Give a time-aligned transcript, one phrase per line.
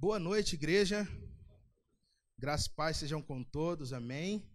[0.00, 1.08] Boa noite, igreja.
[2.38, 4.48] Graças e paz sejam com todos, amém.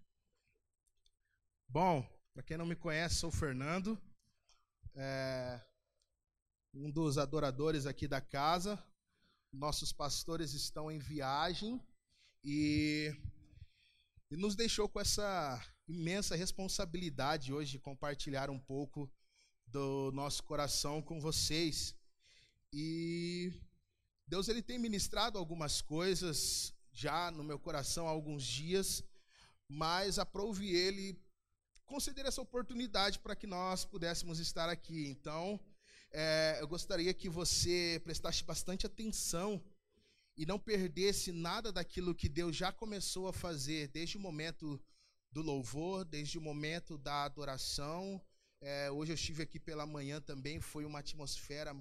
[1.67, 2.01] Bom,
[2.33, 4.01] para quem não me conhece, sou o Fernando,
[4.95, 5.59] é,
[6.73, 8.81] um dos adoradores aqui da casa.
[9.51, 11.85] Nossos pastores estão em viagem
[12.41, 13.13] e,
[14.31, 19.11] e nos deixou com essa imensa responsabilidade hoje de compartilhar um pouco
[19.67, 21.93] do nosso coração com vocês.
[22.71, 23.51] E
[24.25, 29.03] Deus ele tem ministrado algumas coisas já no meu coração há alguns dias,
[29.67, 31.19] mas aprove ele
[31.85, 35.07] conceder essa oportunidade para que nós pudéssemos estar aqui.
[35.07, 35.59] Então,
[36.11, 39.63] é, eu gostaria que você prestasse bastante atenção
[40.37, 44.81] e não perdesse nada daquilo que Deus já começou a fazer desde o momento
[45.31, 48.21] do louvor, desde o momento da adoração.
[48.61, 51.75] É, hoje eu estive aqui pela manhã também, foi uma atmosfera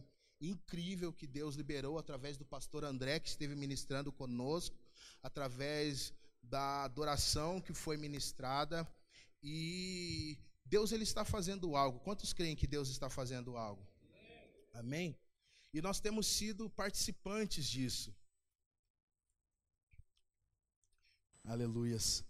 [0.48, 4.76] incrível que Deus liberou através do pastor André, que esteve ministrando conosco,
[5.22, 6.12] através
[6.42, 8.86] da adoração que foi ministrada.
[9.42, 12.00] E Deus ele está fazendo algo.
[12.00, 13.86] Quantos creem que Deus está fazendo algo?
[14.72, 15.16] Amém?
[15.72, 18.14] E nós temos sido participantes disso.
[21.44, 22.24] Aleluias.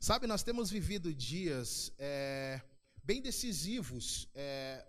[0.00, 2.60] Sabe, nós temos vivido dias é,
[3.02, 4.86] bem decisivos é,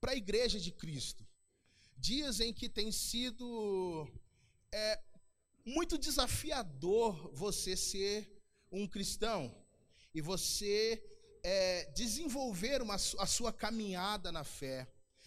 [0.00, 1.25] para a igreja de Cristo.
[1.96, 4.08] Dias em que tem sido
[4.72, 5.00] é,
[5.64, 8.30] muito desafiador você ser
[8.70, 9.54] um cristão
[10.14, 11.02] e você
[11.42, 14.86] é, desenvolver uma, a sua caminhada na fé,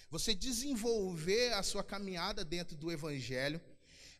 [0.09, 3.61] você desenvolver a sua caminhada dentro do Evangelho.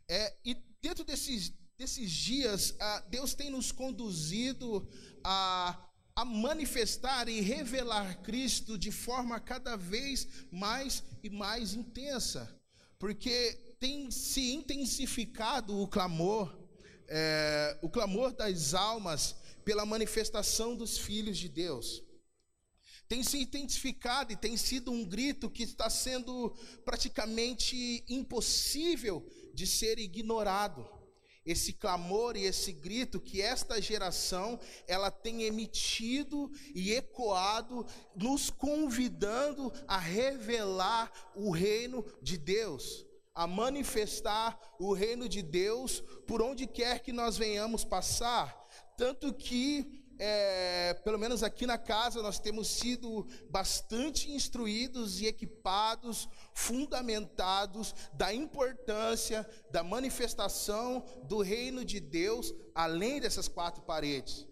[0.08, 4.88] É, e dentro desses, desses dias, ah, Deus tem nos conduzido
[5.23, 5.89] a,
[6.20, 12.53] a manifestar e revelar Cristo de forma cada vez mais e mais intensa,
[12.98, 16.53] porque tem se intensificado o clamor,
[17.07, 22.03] é, o clamor das almas pela manifestação dos filhos de Deus.
[23.07, 26.53] Tem se intensificado e tem sido um grito que está sendo
[26.84, 30.86] praticamente impossível de ser ignorado.
[31.50, 39.74] Esse clamor e esse grito que esta geração ela tem emitido e ecoado, nos convidando
[39.88, 47.00] a revelar o reino de Deus a manifestar o reino de Deus por onde quer
[47.00, 48.54] que nós venhamos passar.
[48.98, 56.28] Tanto que, é, pelo menos aqui na casa, nós temos sido bastante instruídos e equipados,
[56.53, 64.46] fundamentados da importância da manifestação do reino de Deus além dessas quatro paredes.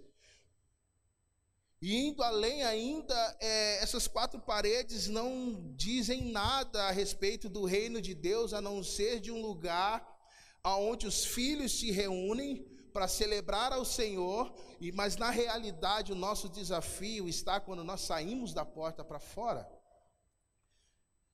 [1.82, 8.02] E indo além ainda, é, essas quatro paredes não dizem nada a respeito do reino
[8.02, 10.16] de Deus, a não ser de um lugar
[10.64, 16.50] onde os filhos se reúnem para celebrar ao Senhor, e mas na realidade o nosso
[16.50, 19.70] desafio está quando nós saímos da porta para fora.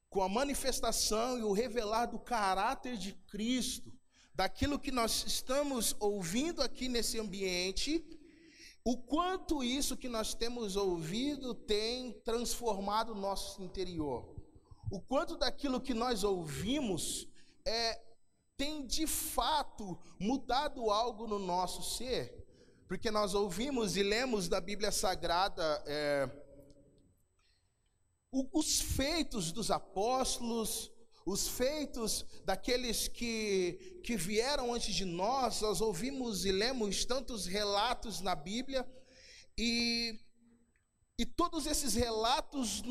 [0.10, 3.92] Com a manifestação e o revelar do caráter de Cristo,
[4.34, 8.04] daquilo que nós estamos ouvindo aqui nesse ambiente,
[8.84, 14.36] o quanto isso que nós temos ouvido tem transformado o nosso interior.
[14.92, 17.28] O quanto daquilo que nós ouvimos
[17.66, 18.02] é,
[18.86, 22.44] de fato mudado algo no nosso ser.
[22.88, 26.30] Porque nós ouvimos e lemos da Bíblia Sagrada é,
[28.52, 30.92] os feitos dos apóstolos,
[31.26, 38.22] os feitos daqueles que, que vieram antes de nós, nós ouvimos e lemos tantos relatos
[38.22, 38.86] na Bíblia,
[39.58, 40.20] e,
[41.18, 42.82] e todos esses relatos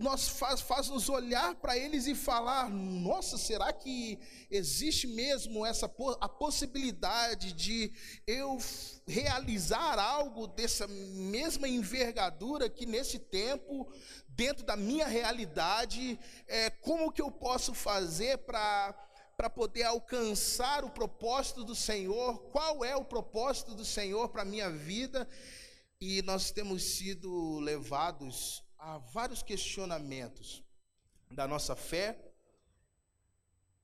[0.00, 4.18] nós faz, faz nos olhar para eles e falar: nossa, será que
[4.50, 7.92] existe mesmo essa a possibilidade de
[8.26, 8.58] eu
[9.06, 13.92] realizar algo dessa mesma envergadura que nesse tempo
[14.28, 18.94] dentro da minha realidade, é, como que eu posso fazer para
[19.34, 22.38] para poder alcançar o propósito do Senhor?
[22.50, 25.28] Qual é o propósito do Senhor para a minha vida?
[26.00, 30.60] E nós temos sido levados a vários questionamentos
[31.30, 32.34] da nossa fé,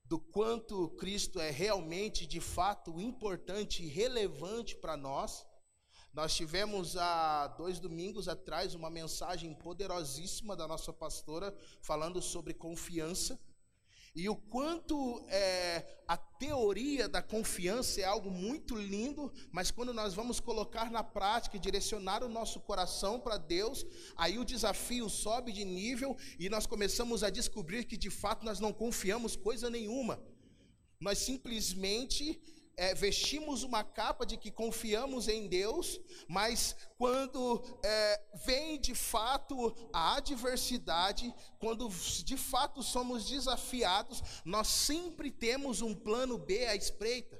[0.03, 5.45] do quanto Cristo é realmente, de fato, importante e relevante para nós.
[6.11, 13.39] Nós tivemos há dois domingos atrás uma mensagem poderosíssima da nossa pastora falando sobre confiança
[14.19, 20.13] e o quanto é, a teoria da confiança é algo muito lindo, mas quando nós
[20.13, 23.85] vamos colocar na prática e direcionar o nosso coração para Deus,
[24.17, 28.59] aí o desafio sobe de nível e nós começamos a descobrir que de fato nós
[28.59, 30.21] não confiamos coisa nenhuma.
[30.99, 32.41] Nós simplesmente
[32.79, 35.99] é, vestimos uma capa de que confiamos em Deus,
[36.29, 41.89] mas quando é, vem de fato a adversidade, quando
[42.23, 47.37] de fato somos desafiados, nós sempre temos um plano B à espreita.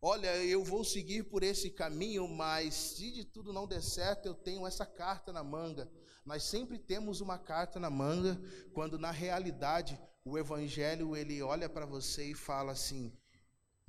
[0.00, 4.34] Olha, eu vou seguir por esse caminho, mas se de tudo não der certo, eu
[4.34, 5.88] tenho essa carta na manga.
[6.26, 8.42] Nós sempre temos uma carta na manga,
[8.72, 13.16] quando na realidade o evangelho ele olha para você e fala assim: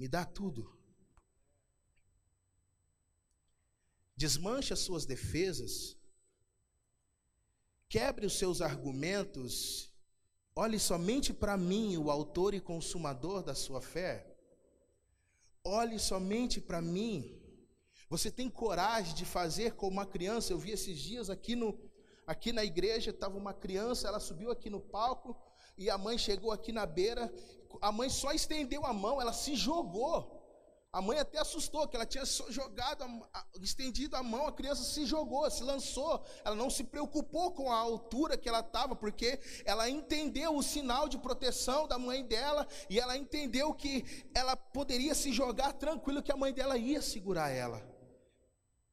[0.04, 0.70] me dá tudo.
[4.18, 5.98] Desmanche as suas defesas,
[7.88, 9.90] quebre os seus argumentos,
[10.54, 14.30] olhe somente para mim, o autor e consumador da sua fé.
[15.64, 17.42] Olhe somente para mim.
[18.10, 20.52] Você tem coragem de fazer como uma criança?
[20.52, 21.80] Eu vi esses dias aqui no
[22.28, 25.42] aqui na igreja estava uma criança, ela subiu aqui no palco
[25.78, 27.32] e a mãe chegou aqui na beira
[27.82, 30.42] a mãe só estendeu a mão, ela se jogou.
[30.92, 33.04] A mãe até assustou, que ela tinha jogado,
[33.60, 36.24] estendido a mão, a criança se jogou, se lançou.
[36.46, 41.10] Ela não se preocupou com a altura que ela estava, porque ela entendeu o sinal
[41.10, 44.06] de proteção da mãe dela e ela entendeu que
[44.36, 47.82] ela poderia se jogar tranquilo, que a mãe dela ia segurar ela.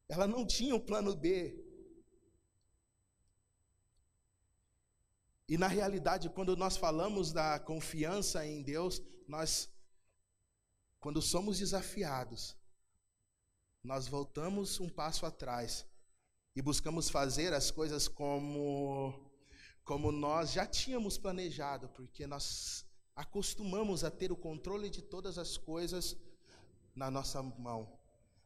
[0.09, 1.70] Ela não tinha um plano B.
[5.51, 9.69] E na realidade, quando nós falamos da confiança em Deus, nós,
[11.01, 12.57] quando somos desafiados,
[13.83, 15.85] nós voltamos um passo atrás
[16.55, 19.13] e buscamos fazer as coisas como,
[19.83, 22.87] como nós já tínhamos planejado, porque nós
[23.17, 26.17] acostumamos a ter o controle de todas as coisas
[26.95, 28.00] na nossa mão.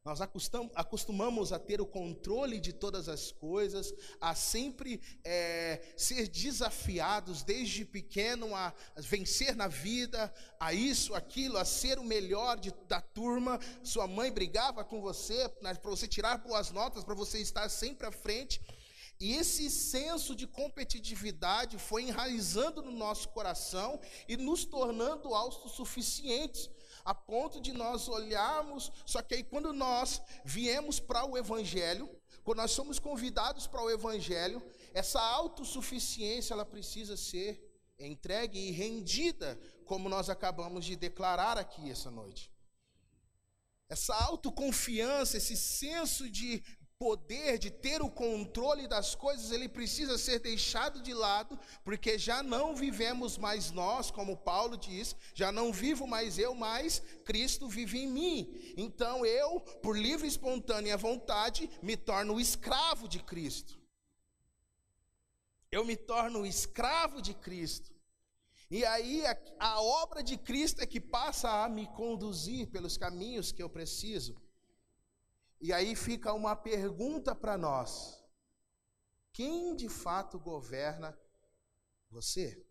[0.07, 3.91] Nós acostumamos a ter o controle de todas as coisas,
[4.21, 10.31] a sempre é, ser desafiados desde pequeno a vencer na vida,
[10.61, 13.59] a isso, aquilo, a ser o melhor de, da turma.
[13.83, 18.13] Sua mãe brigava com você para você tirar boas notas, para você estar sempre à
[18.13, 18.61] frente.
[19.19, 23.99] E esse senso de competitividade foi enraizando no nosso coração
[24.29, 26.69] e nos tornando autossuficientes
[27.05, 32.09] a ponto de nós olharmos, só que aí quando nós viemos para o Evangelho,
[32.43, 34.63] quando nós somos convidados para o Evangelho,
[34.95, 42.11] essa autossuficiência ela precisa ser entregue e rendida, como nós acabamos de declarar aqui essa
[42.11, 42.51] noite.
[43.89, 46.63] Essa autoconfiança, esse senso de
[46.99, 52.43] poder de ter o controle das coisas, ele precisa ser deixado de lado, porque já
[52.43, 57.99] não vivemos mais nós, como Paulo diz, já não vivo mais eu, mas Cristo vive
[57.99, 58.75] em mim.
[58.77, 63.81] Então eu, por livre e espontânea vontade, me torno escravo de Cristo.
[65.71, 67.93] Eu me torno escravo de Cristo.
[68.71, 73.53] E aí a, a obra de Cristo é que passa a me conduzir pelos caminhos
[73.53, 74.35] que eu preciso.
[75.61, 78.23] E aí fica uma pergunta para nós:
[79.33, 81.19] quem de fato governa
[82.11, 82.65] você?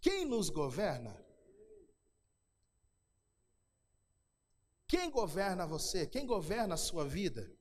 [0.00, 1.20] Quem nos governa?
[4.86, 6.06] Quem governa você?
[6.06, 7.52] Quem governa a sua vida?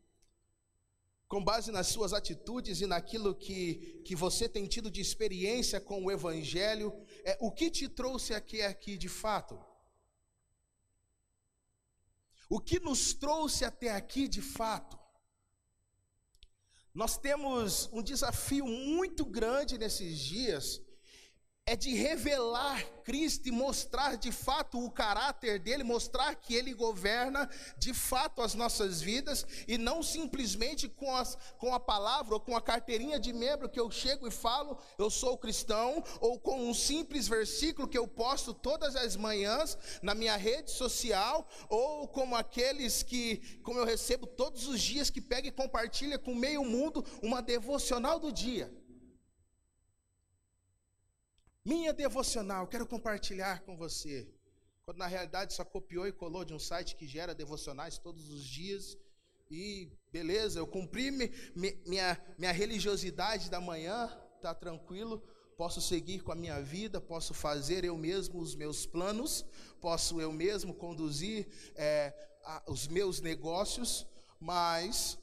[1.28, 6.04] Com base nas suas atitudes e naquilo que, que você tem tido de experiência com
[6.04, 6.92] o Evangelho,
[7.24, 9.60] é, o que te trouxe aqui, aqui de fato?
[12.50, 14.98] O que nos trouxe até aqui de fato?
[16.94, 20.82] Nós temos um desafio muito grande nesses dias
[21.70, 27.48] é de revelar Cristo e mostrar de fato o caráter dele, mostrar que ele governa
[27.78, 32.58] de fato as nossas vidas e não simplesmente com, as, com a palavra ou com
[32.58, 36.74] a carteirinha de membro que eu chego e falo, eu sou cristão, ou com um
[36.74, 43.04] simples versículo que eu posto todas as manhãs na minha rede social, ou como aqueles
[43.04, 47.44] que, como eu recebo todos os dias, que pega e compartilha com meio mundo uma
[47.44, 48.79] devocional do dia.
[51.70, 54.28] Minha devocional, quero compartilhar com você.
[54.84, 58.44] Quando na realidade só copiou e colou de um site que gera devocionais todos os
[58.44, 58.98] dias.
[59.52, 64.08] E beleza, eu cumpri me, me, minha, minha religiosidade da manhã,
[64.42, 65.22] tá tranquilo.
[65.56, 69.46] Posso seguir com a minha vida, posso fazer eu mesmo os meus planos,
[69.80, 74.08] posso eu mesmo conduzir é, a, os meus negócios,
[74.40, 75.20] mas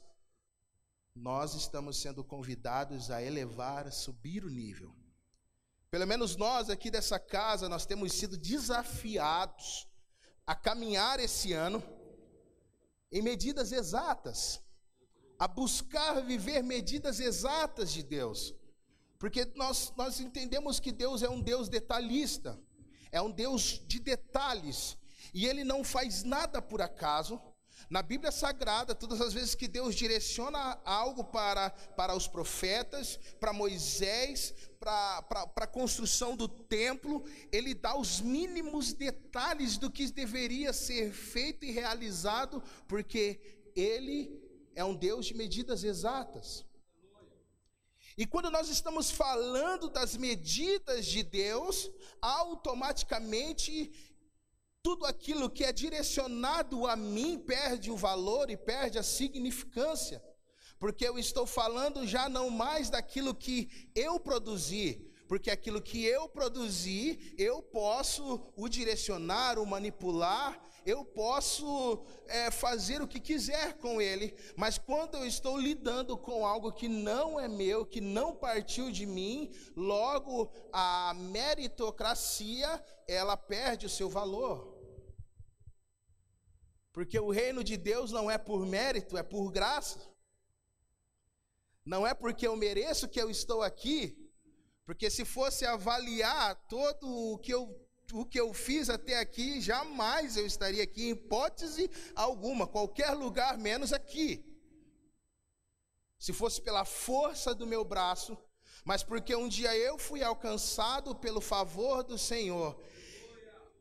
[1.13, 4.96] nós estamos sendo convidados a elevar, a subir o nível.
[5.89, 9.87] Pelo menos nós aqui dessa casa, nós temos sido desafiados
[10.45, 11.81] a caminhar esse ano
[13.09, 14.61] em medidas exatas,
[15.39, 18.53] a buscar viver medidas exatas de Deus,
[19.17, 22.59] porque nós, nós entendemos que Deus é um Deus detalhista,
[23.09, 24.97] é um Deus de detalhes,
[25.33, 27.41] e ele não faz nada por acaso.
[27.89, 33.53] Na Bíblia Sagrada, todas as vezes que Deus direciona algo para, para os profetas, para
[33.53, 41.11] Moisés, para, a construção do templo, ele dá os mínimos detalhes do que deveria ser
[41.11, 43.39] feito e realizado, porque
[43.75, 44.41] ele
[44.75, 46.65] é um Deus de medidas exatas.
[48.17, 53.91] E quando nós estamos falando das medidas de Deus, automaticamente
[54.81, 60.23] tudo aquilo que é direcionado a mim perde o valor e perde a significância,
[60.79, 66.29] porque eu estou falando já não mais daquilo que eu produzi, porque aquilo que eu
[66.29, 74.01] produzi, eu posso o direcionar, o manipular, eu posso é, fazer o que quiser com
[74.01, 78.89] ele, mas quando eu estou lidando com algo que não é meu, que não partiu
[78.89, 84.77] de mim, logo a meritocracia, ela perde o seu valor.
[86.93, 89.99] Porque o reino de Deus não é por mérito, é por graça.
[91.87, 94.13] Não é porque eu mereço que eu estou aqui,
[94.85, 97.63] porque se fosse avaliar todo o que eu
[98.13, 103.57] o que eu fiz até aqui, jamais eu estaria aqui, em hipótese alguma, qualquer lugar
[103.57, 104.45] menos aqui.
[106.17, 108.37] Se fosse pela força do meu braço,
[108.85, 112.81] mas porque um dia eu fui alcançado pelo favor do Senhor,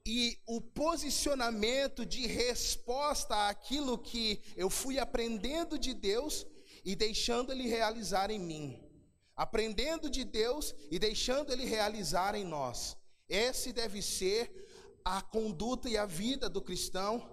[0.05, 6.47] e o posicionamento de resposta àquilo que eu fui aprendendo de Deus
[6.87, 8.87] e deixando Ele realizar em mim
[9.37, 12.97] aprendendo de Deus e deixando Ele realizar em nós.
[13.29, 14.67] Esse deve ser
[15.05, 17.31] a conduta e a vida do cristão.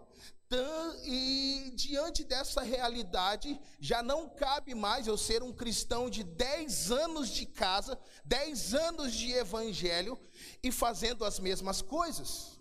[1.05, 7.29] E diante dessa realidade, já não cabe mais eu ser um cristão de 10 anos
[7.29, 10.19] de casa, 10 anos de evangelho
[10.61, 12.52] e fazendo as mesmas coisas.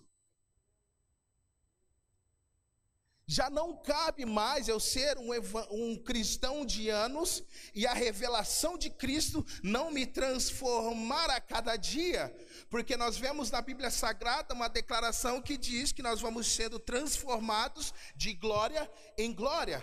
[3.32, 5.30] Já não cabe mais eu ser um,
[5.70, 7.42] um, cristão de anos
[7.74, 12.30] e a revelação de Cristo não me transformar a cada dia,
[12.68, 17.94] porque nós vemos na Bíblia Sagrada uma declaração que diz que nós vamos sendo transformados
[18.14, 18.86] de glória
[19.16, 19.82] em glória,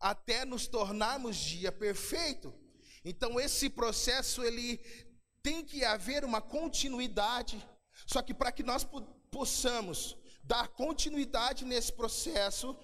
[0.00, 2.54] até nos tornarmos dia perfeito.
[3.04, 4.78] Então esse processo ele
[5.42, 7.62] tem que haver uma continuidade,
[8.06, 8.86] só que para que nós
[9.30, 12.76] possamos dar continuidade nesse processo,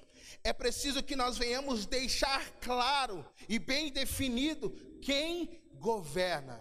[0.43, 6.61] é preciso que nós venhamos deixar claro e bem definido quem governa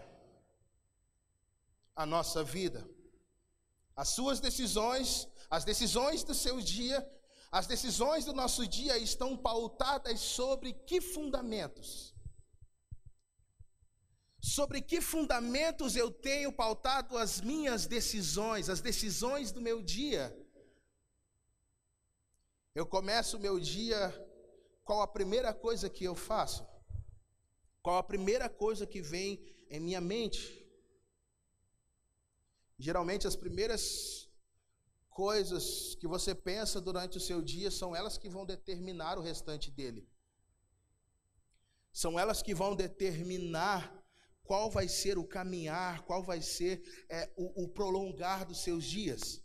[1.95, 2.87] a nossa vida.
[3.95, 7.07] As suas decisões, as decisões do seu dia,
[7.51, 12.15] as decisões do nosso dia estão pautadas sobre que fundamentos?
[14.39, 20.35] Sobre que fundamentos eu tenho pautado as minhas decisões, as decisões do meu dia?
[22.73, 23.99] Eu começo o meu dia,
[24.85, 26.65] qual a primeira coisa que eu faço?
[27.81, 30.65] Qual a primeira coisa que vem em minha mente?
[32.79, 34.29] Geralmente as primeiras
[35.09, 39.69] coisas que você pensa durante o seu dia são elas que vão determinar o restante
[39.69, 40.07] dele.
[41.91, 43.93] São elas que vão determinar
[44.43, 49.43] qual vai ser o caminhar, qual vai ser é, o, o prolongar dos seus dias.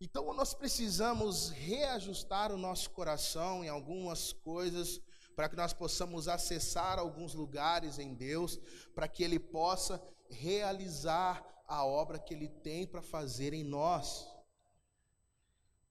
[0.00, 5.00] Então nós precisamos reajustar o nosso coração em algumas coisas
[5.34, 8.58] para que nós possamos acessar alguns lugares em Deus,
[8.94, 10.00] para que Ele possa
[10.30, 14.28] realizar a obra que Ele tem para fazer em nós.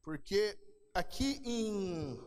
[0.02, 0.58] Porque
[0.94, 2.18] aqui em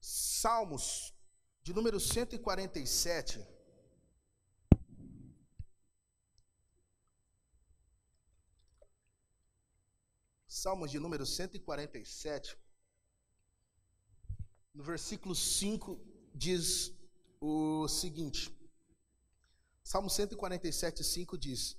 [0.00, 1.14] Salmos,
[1.62, 3.46] de número 147,
[10.58, 12.58] Salmos de número 147,
[14.74, 15.96] no versículo 5
[16.34, 16.92] diz
[17.40, 18.52] o seguinte:
[19.84, 21.76] Salmo 147, 5 diz: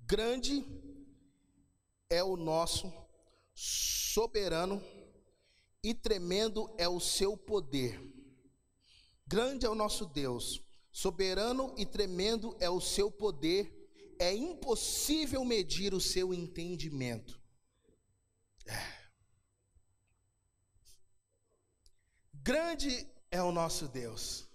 [0.00, 0.64] Grande
[2.08, 2.90] é o nosso
[3.54, 4.82] soberano
[5.82, 8.00] e tremendo é o seu poder.
[9.26, 13.70] Grande é o nosso Deus, soberano e tremendo é o seu poder,
[14.18, 17.41] é impossível medir o seu entendimento.
[22.34, 24.48] Grande é o nosso Deus.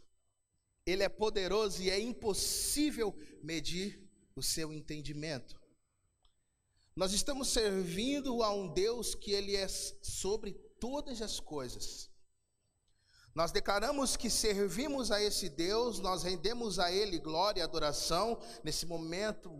[0.86, 5.60] Ele é poderoso e é impossível medir o seu entendimento.
[6.96, 12.10] Nós estamos servindo a um Deus que ele é sobre todas as coisas.
[13.38, 18.84] Nós declaramos que servimos a esse Deus, nós rendemos a Ele glória e adoração nesse
[18.84, 19.52] momento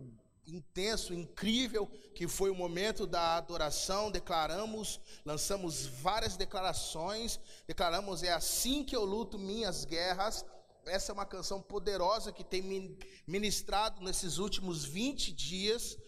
[0.48, 4.10] intenso, incrível, que foi o momento da adoração.
[4.10, 10.44] Declaramos, lançamos várias declarações, declaramos: é assim que eu luto minhas guerras.
[10.86, 15.98] Essa é uma canção poderosa que tem ministrado nesses últimos 20 dias,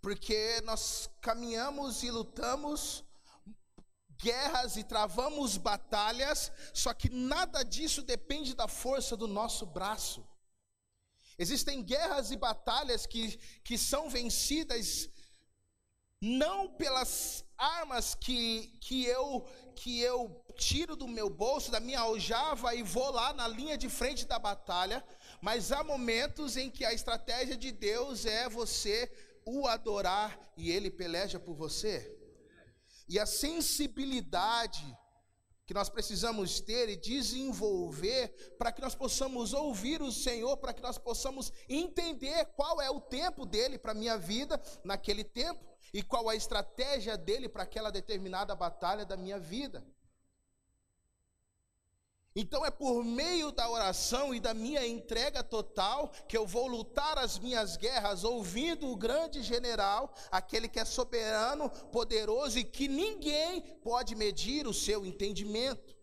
[0.00, 3.04] porque nós caminhamos e lutamos
[4.22, 10.24] guerras e travamos batalhas, só que nada disso depende da força do nosso braço.
[11.42, 15.08] Existem guerras e batalhas que, que são vencidas
[16.20, 22.74] não pelas armas que, que, eu, que eu tiro do meu bolso, da minha aljava
[22.74, 25.02] e vou lá na linha de frente da batalha,
[25.40, 29.10] mas há momentos em que a estratégia de Deus é você
[29.46, 32.14] o adorar e ele peleja por você.
[33.08, 34.84] E a sensibilidade
[35.70, 40.82] que nós precisamos ter e desenvolver para que nós possamos ouvir o Senhor, para que
[40.82, 46.02] nós possamos entender qual é o tempo dele para a minha vida naquele tempo e
[46.02, 49.86] qual a estratégia dele para aquela determinada batalha da minha vida.
[52.34, 57.18] Então é por meio da oração e da minha entrega total que eu vou lutar
[57.18, 63.60] as minhas guerras, ouvindo o grande general, aquele que é soberano, poderoso e que ninguém
[63.78, 65.98] pode medir o seu entendimento.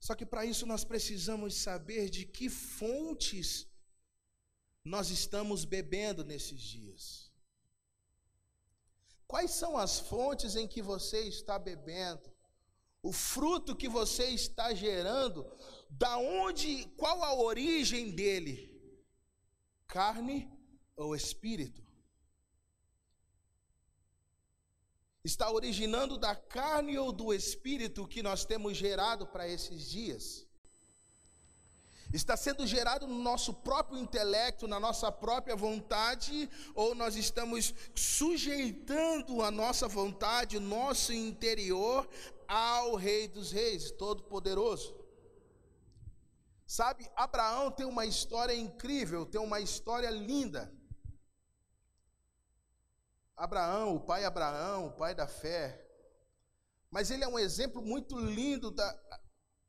[0.00, 3.66] Só que para isso nós precisamos saber de que fontes
[4.82, 7.30] nós estamos bebendo nesses dias.
[9.26, 12.35] Quais são as fontes em que você está bebendo?
[13.02, 15.46] O fruto que você está gerando,
[15.90, 18.72] da onde, qual a origem dele?
[19.86, 20.50] Carne
[20.96, 21.84] ou espírito?
[25.24, 30.46] Está originando da carne ou do espírito que nós temos gerado para esses dias?
[32.12, 39.42] Está sendo gerado no nosso próprio intelecto, na nossa própria vontade, ou nós estamos sujeitando
[39.42, 42.08] a nossa vontade, o nosso interior,
[42.48, 44.94] ao Rei dos Reis, Todo-Poderoso?
[46.66, 50.72] Sabe, Abraão tem uma história incrível, tem uma história linda.
[53.36, 55.86] Abraão, o pai Abraão, o pai da fé.
[56.90, 58.98] Mas ele é um exemplo muito lindo da,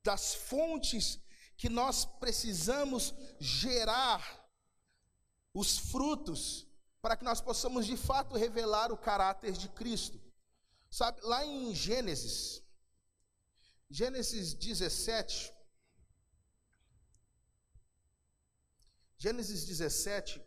[0.04, 1.20] das fontes
[1.58, 4.48] que nós precisamos gerar
[5.54, 6.68] os frutos
[7.02, 10.20] para que nós possamos de fato revelar o caráter de Cristo.
[10.90, 12.64] Sabe, lá em Gênesis,
[13.90, 15.54] Gênesis 17,
[19.18, 20.42] Gênesis 17,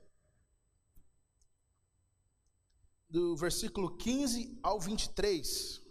[3.09, 5.83] do versículo 15 ao 23.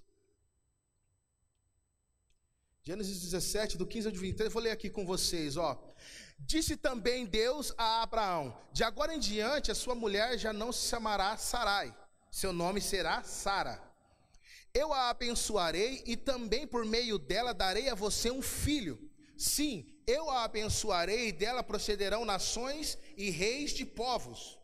[2.83, 5.77] Gênesis 17, do 15 ao 23, vou ler aqui com vocês, ó.
[6.37, 10.87] Disse também Deus a Abraão: De agora em diante a sua mulher já não se
[10.87, 11.95] chamará Sarai,
[12.31, 13.88] seu nome será Sara.
[14.73, 18.99] Eu a abençoarei e também por meio dela darei a você um filho.
[19.37, 24.59] Sim, eu a abençoarei e dela procederão nações e reis de povos.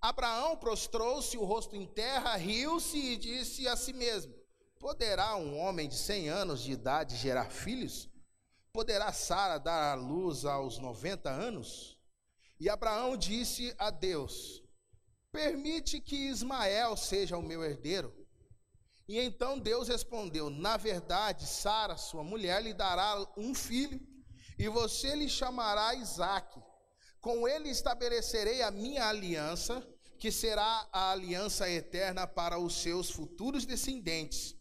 [0.00, 4.34] Abraão prostrou-se o rosto em terra, riu-se e disse a si mesmo:
[4.78, 8.10] Poderá um homem de cem anos de idade gerar filhos?
[8.72, 11.98] Poderá Sara dar à luz aos noventa anos?
[12.60, 14.62] E Abraão disse a Deus:
[15.32, 18.23] Permite que Ismael seja o meu herdeiro.
[19.06, 24.00] E então Deus respondeu: Na verdade, Sara, sua mulher, lhe dará um filho,
[24.58, 26.60] e você lhe chamará Isaque.
[27.20, 29.86] Com ele estabelecerei a minha aliança,
[30.18, 34.54] que será a aliança eterna para os seus futuros descendentes.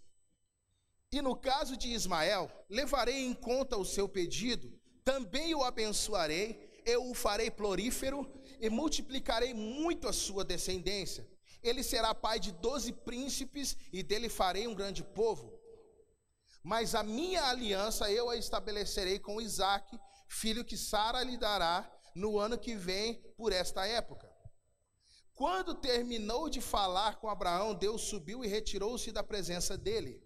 [1.11, 4.73] E no caso de Ismael, levarei em conta o seu pedido,
[5.05, 8.29] também o abençoarei, eu o farei florífero
[8.59, 11.27] e multiplicarei muito a sua descendência.
[11.63, 15.57] Ele será pai de doze príncipes e dele farei um grande povo.
[16.61, 22.37] Mas a minha aliança eu a estabelecerei com Isaque, filho que Sara lhe dará no
[22.37, 24.31] ano que vem por esta época.
[25.33, 30.21] Quando terminou de falar com Abraão, Deus subiu e retirou-se da presença dele.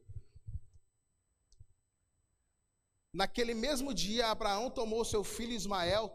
[3.13, 6.13] Naquele mesmo dia, Abraão tomou seu filho Ismael,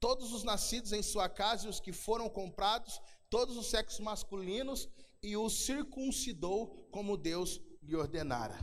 [0.00, 4.88] todos os nascidos em sua casa e os que foram comprados, todos os sexos masculinos,
[5.22, 8.58] e os circuncidou como Deus lhe ordenara.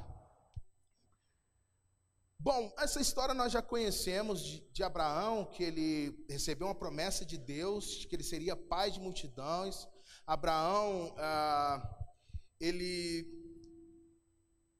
[2.39, 7.37] Bom, essa história nós já conhecemos de, de, Abraão, que ele recebeu uma promessa de
[7.37, 9.87] Deus, que ele seria pai de multidões.
[10.27, 11.81] Abraão, ah,
[12.59, 13.33] ele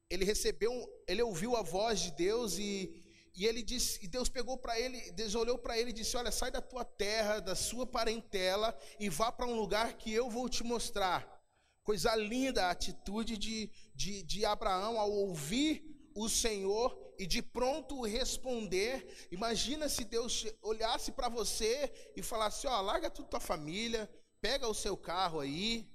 [0.08, 0.70] ele recebeu,
[1.08, 3.02] ele ouviu a voz de Deus e,
[3.36, 6.32] e ele disse, e Deus pegou para ele, Deus olhou para ele e disse: "Olha,
[6.32, 10.48] sai da tua terra, da sua parentela e vá para um lugar que eu vou
[10.48, 11.36] te mostrar".
[11.84, 18.02] Coisa linda a atitude de, de, de Abraão ao ouvir o Senhor e de pronto
[18.02, 19.28] responder.
[19.30, 24.74] Imagina se Deus olhasse para você e falasse: Ó, larga tudo tua família, pega o
[24.74, 25.86] seu carro aí,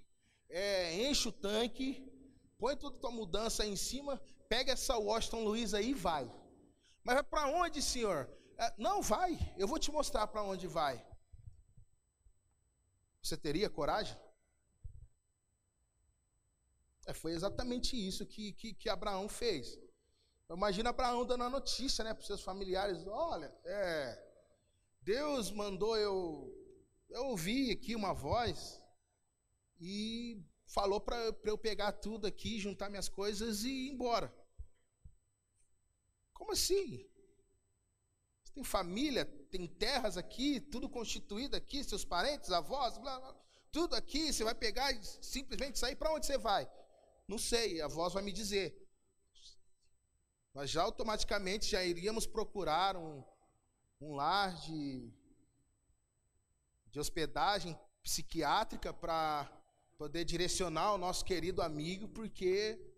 [0.47, 2.07] é, enche o tanque,
[2.59, 6.31] põe toda tua mudança aí em cima, pega essa Washington Luiz aí e vai.
[7.03, 8.29] Mas vai para onde, senhor?
[8.57, 11.03] É, não, vai, eu vou te mostrar para onde vai.
[13.21, 14.17] Você teria coragem?
[17.05, 19.79] É, foi exatamente isso que, que, que Abraão fez.
[20.49, 24.31] Imagina Abraão dando a notícia né, para os seus familiares: olha, é,
[25.01, 26.53] Deus mandou eu,
[27.09, 28.81] eu ouvir aqui uma voz
[29.79, 34.33] e falou para eu pegar tudo aqui, juntar minhas coisas e ir embora.
[36.41, 37.07] Como assim?
[38.41, 43.35] Você tem família, tem terras aqui, tudo constituído aqui, seus parentes, avós, blá, blá,
[43.71, 46.67] tudo aqui, você vai pegar e simplesmente sair para onde você vai?
[47.27, 48.75] Não sei, a voz vai me dizer.
[50.51, 53.23] Nós já automaticamente já iríamos procurar um,
[54.01, 55.13] um lar de,
[56.87, 59.47] de hospedagem psiquiátrica para
[59.95, 62.90] poder direcionar o nosso querido amigo, porque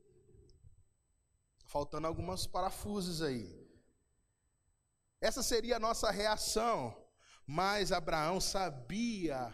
[1.73, 3.67] faltando alguns parafusos aí.
[5.19, 6.95] Essa seria a nossa reação,
[7.47, 9.51] mas Abraão sabia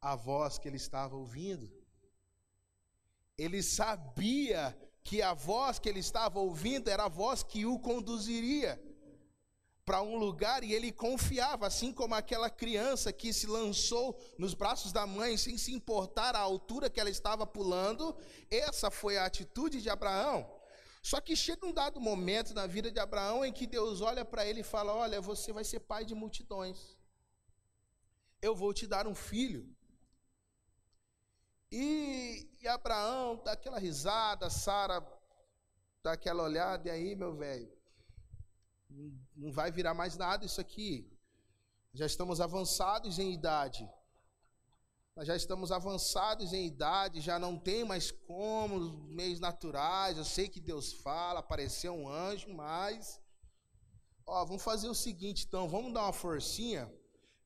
[0.00, 1.70] a voz que ele estava ouvindo.
[3.36, 8.82] Ele sabia que a voz que ele estava ouvindo era a voz que o conduziria
[9.84, 14.90] para um lugar e ele confiava, assim como aquela criança que se lançou nos braços
[14.90, 18.16] da mãe sem se importar a altura que ela estava pulando,
[18.50, 20.61] essa foi a atitude de Abraão.
[21.02, 24.46] Só que chega um dado momento na vida de Abraão em que Deus olha para
[24.46, 26.96] ele e fala: Olha, você vai ser pai de multidões,
[28.40, 29.68] eu vou te dar um filho.
[31.72, 35.04] E, e Abraão dá aquela risada, Sara
[36.02, 37.72] dá aquela olhada, e aí, meu velho,
[39.34, 41.10] não vai virar mais nada isso aqui.
[41.94, 43.88] Já estamos avançados em idade.
[45.14, 50.16] Nós já estamos avançados em idade, já não tem mais como, meios naturais.
[50.16, 53.20] Eu sei que Deus fala, apareceu um anjo, mas.
[54.26, 56.90] Ó, vamos fazer o seguinte então, vamos dar uma forcinha.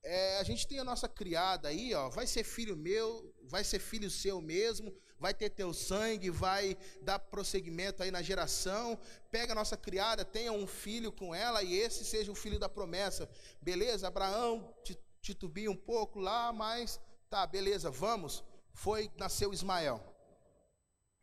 [0.04, 3.80] É, a gente tem a nossa criada aí, ó, vai ser filho meu, vai ser
[3.80, 8.96] filho seu mesmo, vai ter teu sangue, vai dar prosseguimento aí na geração.
[9.28, 12.68] Pega a nossa criada, tenha um filho com ela e esse seja o filho da
[12.68, 13.28] promessa.
[13.60, 14.06] Beleza?
[14.06, 14.72] Abraão
[15.20, 18.44] titubia um pouco lá, mas tá, beleza, vamos.
[18.72, 20.00] Foi, nasceu Ismael.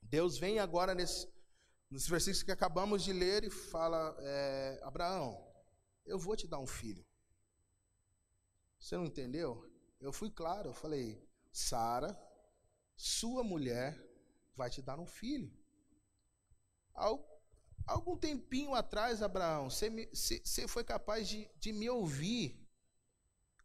[0.02, 1.28] Deus vem agora nesse,
[1.90, 5.44] nos versículos que acabamos de ler e fala: é, Abraão,
[6.06, 7.06] eu vou te dar um filho.
[8.80, 9.70] Você não entendeu?
[10.00, 12.20] Eu fui claro, eu falei: Sara,
[12.96, 13.98] sua mulher
[14.56, 15.52] vai te dar um filho.
[17.86, 22.63] Algum tempinho atrás, Abraão, você, você foi capaz de, de me ouvir.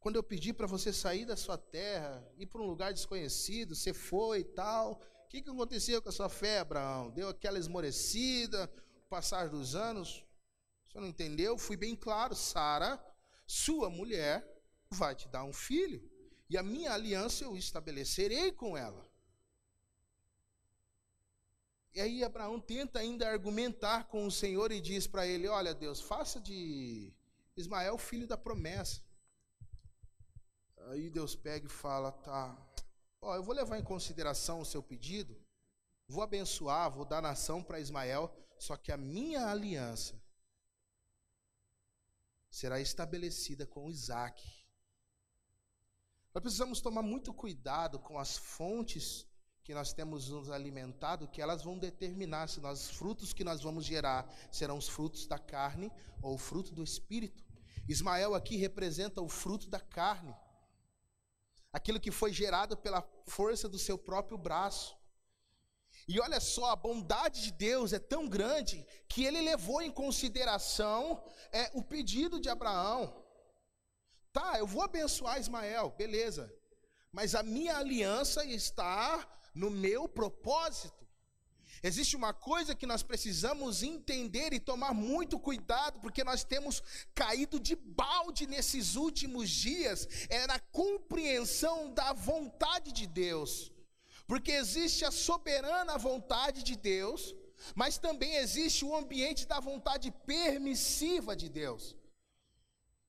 [0.09, 3.93] Quando eu pedi para você sair da sua terra, ir para um lugar desconhecido, você
[3.93, 4.93] foi e tal.
[4.93, 7.11] O que, que aconteceu com a sua fé, Abraão?
[7.11, 8.73] Deu aquela esmorecida,
[9.11, 10.25] passar dos anos?
[10.87, 11.59] Você não entendeu?
[11.59, 12.99] Fui bem claro, Sara,
[13.47, 14.43] sua mulher
[14.89, 16.03] vai te dar um filho,
[16.49, 19.07] e a minha aliança eu estabelecerei com ela.
[21.93, 26.01] E aí Abraão tenta ainda argumentar com o Senhor e diz para ele: Olha, Deus,
[26.01, 27.13] faça de
[27.55, 29.07] Ismael filho da promessa.
[30.91, 32.57] Aí Deus pega e fala: Tá,
[33.21, 35.37] ó, eu vou levar em consideração o seu pedido,
[36.07, 40.21] vou abençoar, vou dar nação para Ismael, só que a minha aliança
[42.51, 44.43] será estabelecida com Isaac.
[46.35, 49.27] Nós precisamos tomar muito cuidado com as fontes
[49.63, 53.61] que nós temos nos alimentado, que elas vão determinar se nós, os frutos que nós
[53.61, 57.45] vamos gerar serão os frutos da carne ou o fruto do espírito.
[57.87, 60.35] Ismael aqui representa o fruto da carne,
[61.73, 64.97] aquilo que foi gerado pela força do seu próprio braço.
[66.07, 71.23] E olha só, a bondade de Deus é tão grande que ele levou em consideração
[71.53, 73.25] é, o pedido de Abraão.
[74.33, 76.53] Tá, eu vou abençoar Ismael, beleza.
[77.11, 81.08] Mas a minha aliança está no meu propósito.
[81.83, 86.83] Existe uma coisa que nós precisamos entender e tomar muito cuidado, porque nós temos
[87.15, 93.73] caído de balde nesses últimos dias, é na compreensão da vontade de Deus.
[94.27, 97.35] Porque existe a soberana vontade de Deus,
[97.75, 101.97] mas também existe o ambiente da vontade permissiva de Deus.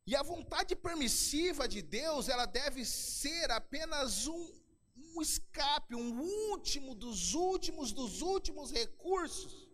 [0.06, 4.59] E a vontade permissiva de Deus, ela deve ser apenas um,
[5.16, 9.70] um escape, um último dos últimos dos últimos recursos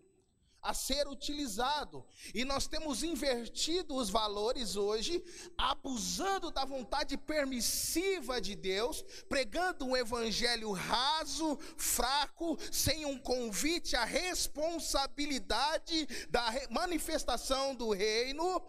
[0.65, 2.03] a ser utilizado.
[2.33, 5.23] E nós temos invertido os valores hoje,
[5.55, 14.03] abusando da vontade permissiva de Deus, pregando um evangelho raso, fraco, sem um convite à
[14.03, 18.59] responsabilidade da manifestação do reino.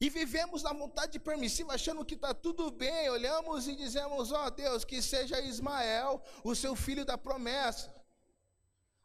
[0.00, 3.08] E vivemos na vontade permissiva, achando que está tudo bem.
[3.08, 7.94] Olhamos e dizemos: Ó oh, Deus, que seja Ismael, o seu filho da promessa.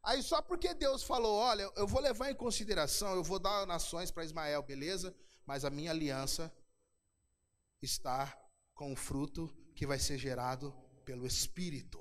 [0.03, 4.09] Aí só porque Deus falou, olha, eu vou levar em consideração, eu vou dar nações
[4.09, 5.15] para Ismael, beleza?
[5.45, 6.51] Mas a minha aliança
[7.81, 8.35] está
[8.73, 10.73] com o fruto que vai ser gerado
[11.05, 11.99] pelo Espírito.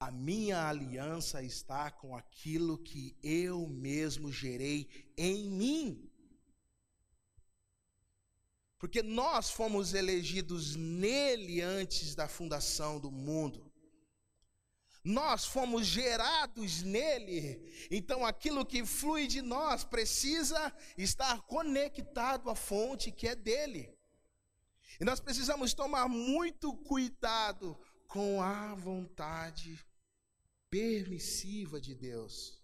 [0.00, 6.08] A minha aliança está com aquilo que eu mesmo gerei em mim.
[8.78, 13.72] Porque nós fomos elegidos nele antes da fundação do mundo.
[15.02, 23.10] Nós fomos gerados nele, então aquilo que flui de nós precisa estar conectado à fonte
[23.10, 23.98] que é dele.
[25.00, 29.87] E nós precisamos tomar muito cuidado com a vontade
[30.70, 32.62] permissiva de Deus.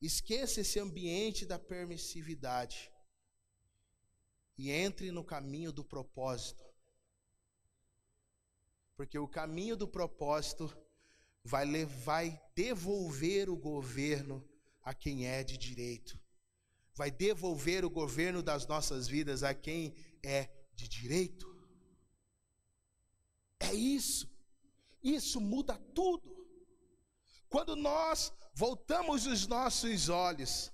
[0.00, 2.90] Esqueça esse ambiente da permissividade
[4.56, 6.64] e entre no caminho do propósito.
[8.96, 10.74] Porque o caminho do propósito
[11.42, 14.46] vai, vai devolver o governo
[14.82, 16.18] a quem é de direito.
[16.94, 21.46] Vai devolver o governo das nossas vidas a quem é de direito.
[23.58, 24.30] É isso.
[25.02, 26.39] Isso muda tudo.
[27.50, 30.72] Quando nós voltamos os nossos olhos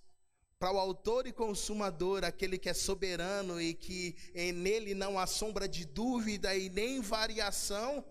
[0.59, 4.15] para o autor e consumador, aquele que é soberano e que
[4.55, 8.05] nele não há sombra de dúvida e nem variação,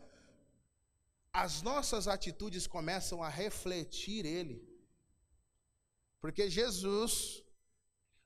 [1.32, 4.67] as nossas atitudes começam a refletir Ele.
[6.19, 7.43] Porque Jesus,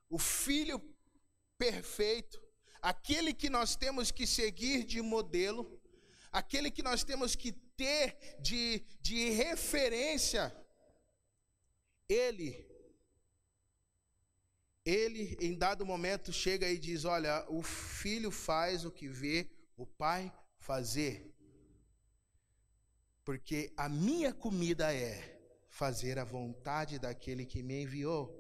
[0.10, 0.82] o Filho
[1.58, 2.42] perfeito,
[2.82, 5.82] aquele que nós temos que seguir de modelo,
[6.32, 8.06] aquele que nós temos que ter
[8.48, 10.44] de, de referência,
[12.08, 12.50] Ele,
[14.86, 19.86] Ele em dado momento chega e diz: Olha, o filho faz o que vê o
[19.86, 21.14] pai fazer
[23.30, 28.36] porque a minha comida é fazer a vontade daquele que me enviou.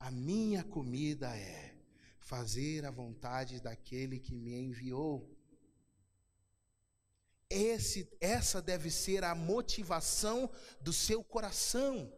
[0.00, 1.76] A minha comida é
[2.18, 5.35] fazer a vontade daquele que me enviou.
[7.48, 12.12] Esse, essa deve ser a motivação do seu coração.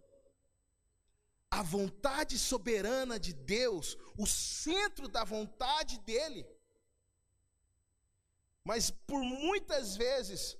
[1.51, 6.47] A vontade soberana de Deus, o centro da vontade dele.
[8.65, 10.59] Mas por muitas vezes,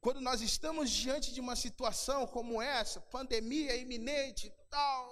[0.00, 5.04] quando nós estamos diante de uma situação como essa, pandemia iminente tal,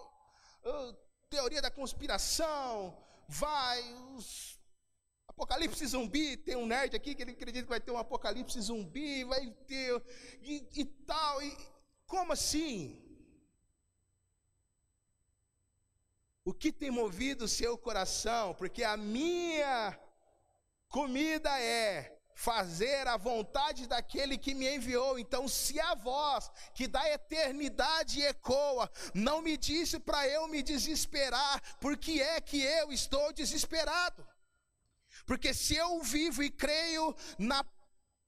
[1.28, 2.96] teoria da conspiração,
[3.28, 3.80] vai,
[4.16, 4.59] os
[5.40, 9.24] apocalipse zumbi, tem um nerd aqui que ele acredita que vai ter um apocalipse zumbi,
[9.24, 10.02] vai ter,
[10.42, 11.56] e, e tal, e
[12.06, 13.02] como assim?
[16.44, 18.54] O que tem movido o seu coração?
[18.54, 19.98] Porque a minha
[20.90, 25.18] Comida é fazer a vontade daquele que me enviou.
[25.20, 31.62] Então, se a voz que da eternidade ecoa não me disse para eu me desesperar,
[31.78, 34.26] por que é que eu estou desesperado?
[35.26, 37.64] Porque se eu vivo e creio na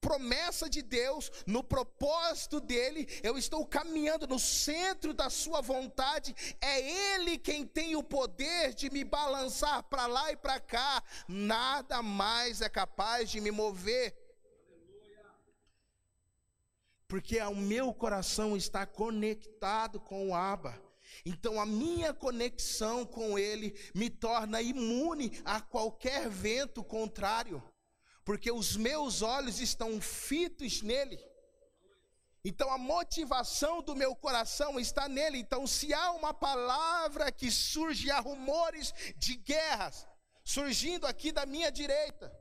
[0.02, 7.14] promessa de Deus, no propósito dele, eu estou caminhando no centro da sua vontade, é
[7.14, 12.60] ele quem tem o poder de me balançar para lá e para cá, nada mais
[12.60, 14.18] é capaz de me mover.
[17.06, 20.82] Porque o meu coração está conectado com o Abba.
[21.24, 27.62] Então a minha conexão com ele me torna imune a qualquer vento contrário
[28.24, 31.18] porque os meus olhos estão fitos nele.
[32.44, 35.38] Então a motivação do meu coração está nele.
[35.38, 40.06] Então, se há uma palavra que surge, há rumores de guerras
[40.44, 42.32] surgindo aqui da minha direita,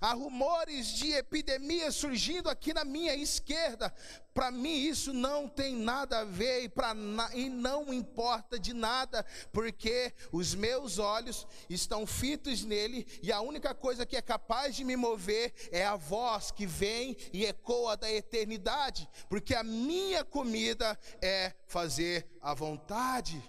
[0.00, 3.92] Há rumores de epidemia surgindo aqui na minha esquerda.
[4.34, 6.94] Para mim isso não tem nada a ver e, pra,
[7.34, 13.74] e não importa de nada, porque os meus olhos estão fitos nele e a única
[13.74, 18.12] coisa que é capaz de me mover é a voz que vem e ecoa da
[18.12, 23.42] eternidade, porque a minha comida é fazer a vontade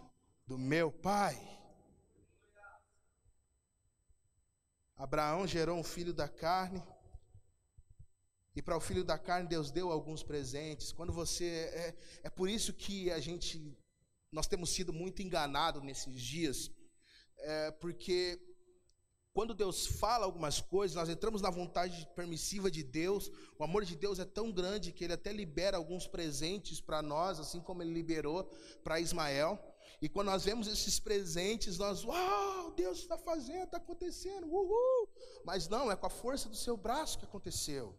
[0.46, 1.57] do meu Pai.
[4.98, 6.82] Abraão gerou um filho da carne.
[8.56, 10.92] E para o filho da carne, Deus deu alguns presentes.
[10.92, 11.46] Quando você.
[11.46, 13.78] É, é por isso que a gente.
[14.32, 16.72] Nós temos sido muito enganados nesses dias.
[17.38, 18.42] É, porque
[19.38, 23.30] quando Deus fala algumas coisas, nós entramos na vontade permissiva de Deus.
[23.60, 27.40] O amor de Deus é tão grande que ele até libera alguns presentes para nós,
[27.40, 28.46] assim como ele liberou
[28.84, 29.64] para Ismael.
[30.02, 35.10] E quando nós vemos esses presentes, nós, uau, Deus está fazendo, está acontecendo, uhul.
[35.44, 37.98] Mas não, é com a força do seu braço que aconteceu.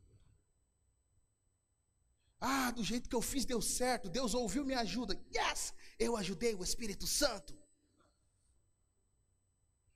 [2.41, 5.21] Ah, do jeito que eu fiz deu certo, Deus ouviu minha ajuda.
[5.35, 7.59] Yes, eu ajudei o Espírito Santo.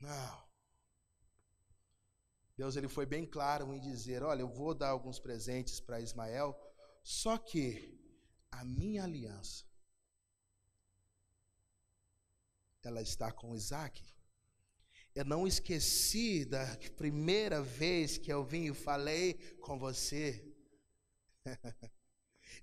[0.01, 0.43] Não.
[2.57, 6.59] Deus ele foi bem claro em dizer: Olha, eu vou dar alguns presentes para Ismael,
[7.05, 7.97] só que
[8.51, 9.65] a minha aliança
[12.88, 14.03] ela está com Isaac.
[15.14, 16.64] Eu não esqueci da
[16.97, 20.42] primeira vez que eu vim e falei com você.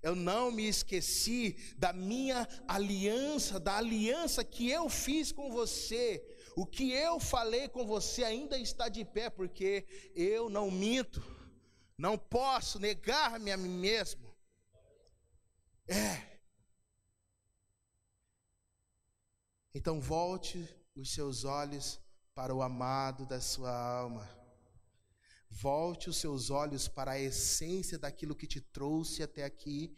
[0.02, 6.24] Eu não me esqueci da minha aliança, da aliança que eu fiz com você.
[6.56, 11.22] O que eu falei com você ainda está de pé, porque eu não minto,
[11.98, 14.34] não posso negar-me a mim mesmo.
[15.86, 16.29] É,
[19.72, 22.00] Então volte os seus olhos
[22.34, 24.28] para o amado da sua alma.
[25.48, 29.96] Volte os seus olhos para a essência daquilo que te trouxe até aqui.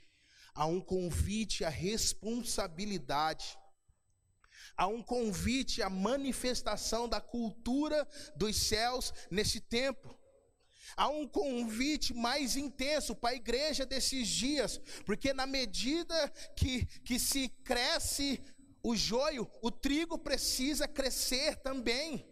[0.54, 3.58] Há um convite à responsabilidade.
[4.76, 8.06] Há um convite à manifestação da cultura
[8.36, 10.18] dos céus nesse tempo.
[10.96, 17.18] Há um convite mais intenso para a igreja desses dias, porque na medida que, que
[17.18, 18.42] se cresce
[18.82, 22.26] o joio, o trigo precisa crescer também.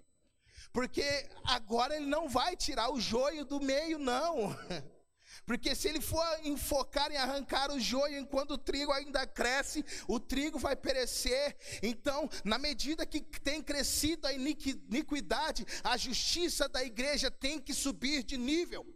[0.73, 1.05] Porque
[1.45, 4.57] agora ele não vai tirar o joio do meio, não.
[5.47, 10.19] Porque se ele for enfocar em arrancar o joio enquanto o trigo ainda cresce, o
[10.19, 11.57] trigo vai perecer.
[11.83, 18.23] Então, na medida que tem crescido a iniquidade, a justiça da igreja tem que subir
[18.23, 18.87] de nível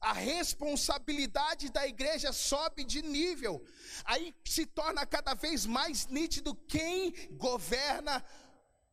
[0.00, 3.62] a responsabilidade da igreja sobe de nível.
[4.04, 8.24] Aí se torna cada vez mais nítido quem governa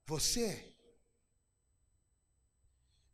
[0.06, 0.76] você.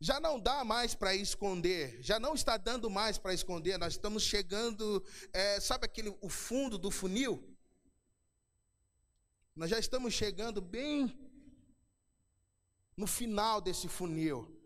[0.00, 3.78] Já não dá mais para esconder, já não está dando mais para esconder.
[3.78, 5.02] Nós estamos chegando,
[5.32, 7.42] é, sabe aquele o fundo do funil?
[9.54, 11.16] Nós já estamos chegando bem
[12.96, 14.63] no final desse funil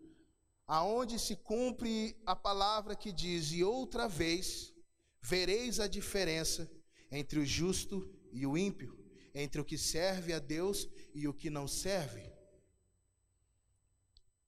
[0.69, 4.71] aonde se cumpre a palavra que diz: E outra vez
[5.19, 6.71] vereis a diferença
[7.11, 8.95] entre o justo e o ímpio,
[9.33, 12.31] entre o que serve a Deus e o que não serve.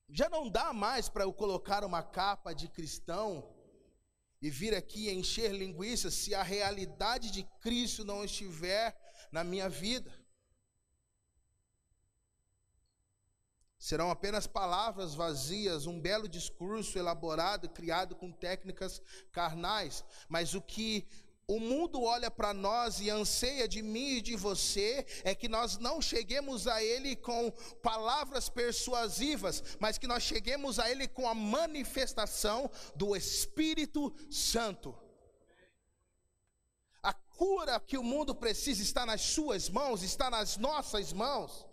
[0.08, 3.52] Já não dá mais para eu colocar uma capa de cristão
[4.40, 8.96] e vir aqui encher linguiça se a realidade de Cristo não estiver
[9.32, 10.14] na minha vida.
[13.82, 20.06] Serão apenas palavras vazias, um belo discurso elaborado, criado com técnicas carnais.
[20.30, 21.08] Mas o que
[21.48, 25.80] o mundo olha para nós e anseia de mim e de você é que nós
[25.80, 31.34] não cheguemos a Ele com palavras persuasivas, mas que nós cheguemos a Ele com a
[31.34, 34.96] manifestação do Espírito Santo.
[37.02, 41.71] A cura que o mundo precisa está nas Suas mãos, está nas nossas mãos.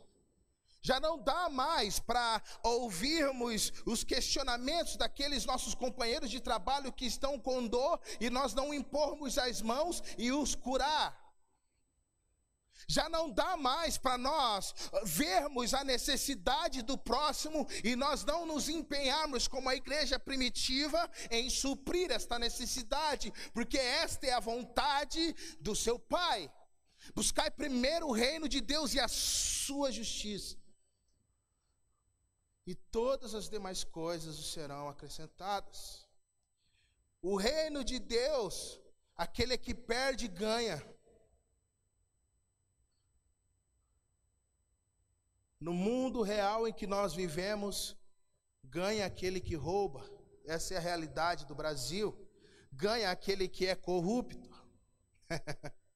[0.88, 7.38] Já não dá mais para ouvirmos os questionamentos daqueles nossos companheiros de trabalho que estão
[7.38, 11.14] com dor e nós não impormos as mãos e os curar.
[12.88, 14.74] Já não dá mais para nós
[15.04, 21.50] vermos a necessidade do próximo e nós não nos empenharmos como a igreja primitiva em
[21.50, 26.50] suprir esta necessidade, porque esta é a vontade do seu Pai.
[27.14, 30.57] Buscai primeiro o reino de Deus e a sua justiça
[32.70, 36.06] e todas as demais coisas serão acrescentadas.
[37.22, 38.78] O reino de Deus,
[39.16, 40.78] aquele que perde, ganha.
[45.58, 47.96] No mundo real em que nós vivemos,
[48.62, 50.06] ganha aquele que rouba.
[50.44, 52.14] essa é a realidade do Brasil,
[52.70, 54.50] ganha aquele que é corrupto.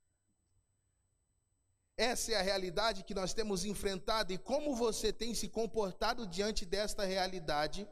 [1.96, 6.64] essa é a realidade que nós temos enfrentado e como você tem se comportado diante
[6.64, 7.86] desta realidade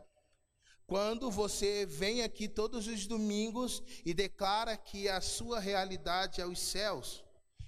[0.91, 6.59] quando você vem aqui todos os domingos e declara que a sua realidade é os
[6.59, 7.25] céus,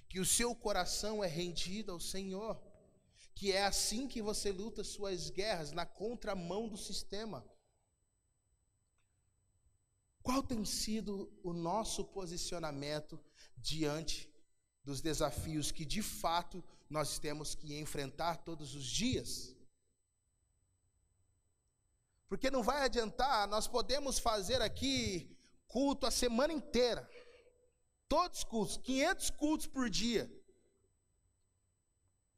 [0.09, 2.61] que o seu coração é rendido ao Senhor,
[3.33, 7.45] que é assim que você luta suas guerras, na contramão do sistema.
[10.21, 13.17] Qual tem sido o nosso posicionamento
[13.55, 14.32] diante
[14.83, 19.55] dos desafios que de fato nós temos que enfrentar todos os dias?
[22.27, 25.29] Porque não vai adiantar, nós podemos fazer aqui
[25.67, 27.09] culto a semana inteira.
[28.07, 30.31] Todos os cultos, 500 cultos por dia.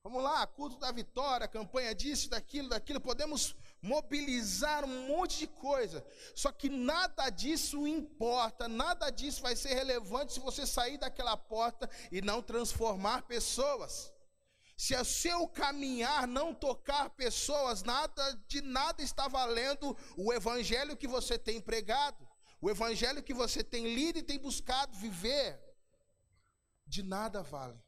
[0.05, 6.05] Vamos lá, culto da vitória, campanha disso, daquilo, daquilo, podemos mobilizar um monte de coisa.
[6.35, 11.89] Só que nada disso importa, nada disso vai ser relevante se você sair daquela porta
[12.11, 14.13] e não transformar pessoas.
[14.77, 21.07] Se o seu caminhar não tocar pessoas, nada de nada está valendo o evangelho que
[21.07, 22.27] você tem pregado,
[22.61, 25.59] o evangelho que você tem lido e tem buscado viver.
[26.85, 27.83] De nada vale.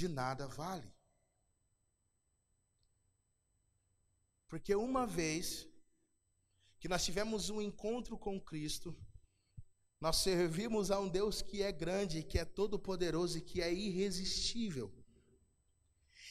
[0.00, 0.90] De nada vale.
[4.48, 5.68] Porque uma vez
[6.78, 8.96] que nós tivemos um encontro com Cristo,
[10.00, 14.90] nós servimos a um Deus que é grande, que é todo-poderoso e que é irresistível.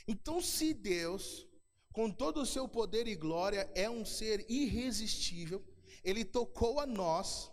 [0.07, 1.47] Então, se Deus,
[1.93, 5.63] com todo o seu poder e glória, é um ser irresistível,
[6.03, 7.51] ele tocou a nós,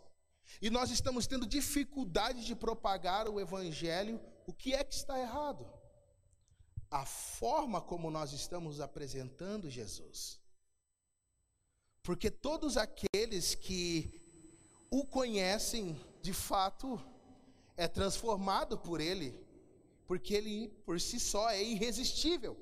[0.62, 5.76] e nós estamos tendo dificuldade de propagar o evangelho, o que é que está errado?
[6.90, 10.40] A forma como nós estamos apresentando Jesus.
[12.02, 14.22] Porque todos aqueles que
[14.90, 17.00] o conhecem, de fato,
[17.76, 19.34] é transformado por ele,
[20.06, 22.56] porque ele por si só é irresistível.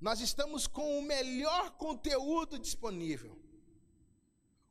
[0.00, 3.36] Nós estamos com o melhor conteúdo disponível.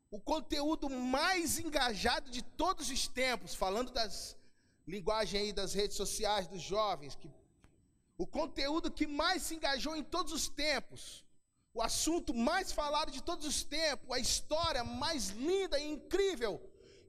[0.09, 4.37] O conteúdo mais engajado de todos os tempos, falando das
[4.87, 7.29] linguagem aí das redes sociais dos jovens, que
[8.17, 11.27] o conteúdo que mais se engajou em todos os tempos
[11.77, 16.59] o assunto mais falado de todos os tempos, a história mais linda e incrível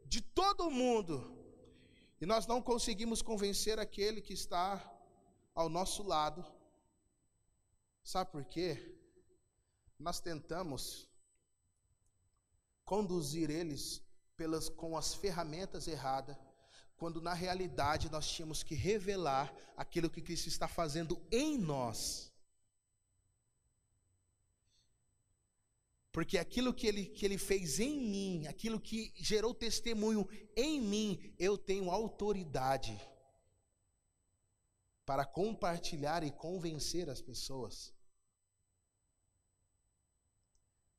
[0.04, 1.14] de todo o mundo.
[2.20, 4.78] E nós não conseguimos convencer aquele que está
[5.54, 6.44] ao nosso lado.
[8.04, 8.94] Sabe por quê?
[9.98, 11.09] Nós tentamos
[12.84, 14.02] conduzir eles
[14.36, 16.36] pelas, com as ferramentas erradas,
[16.99, 22.32] quando na realidade nós tínhamos que revelar aquilo que Cristo está fazendo em nós.
[26.11, 31.32] Porque aquilo que ele, que ele fez em mim, aquilo que gerou testemunho em mim,
[31.38, 33.01] eu tenho autoridade
[35.07, 37.94] para compartilhar e convencer as pessoas.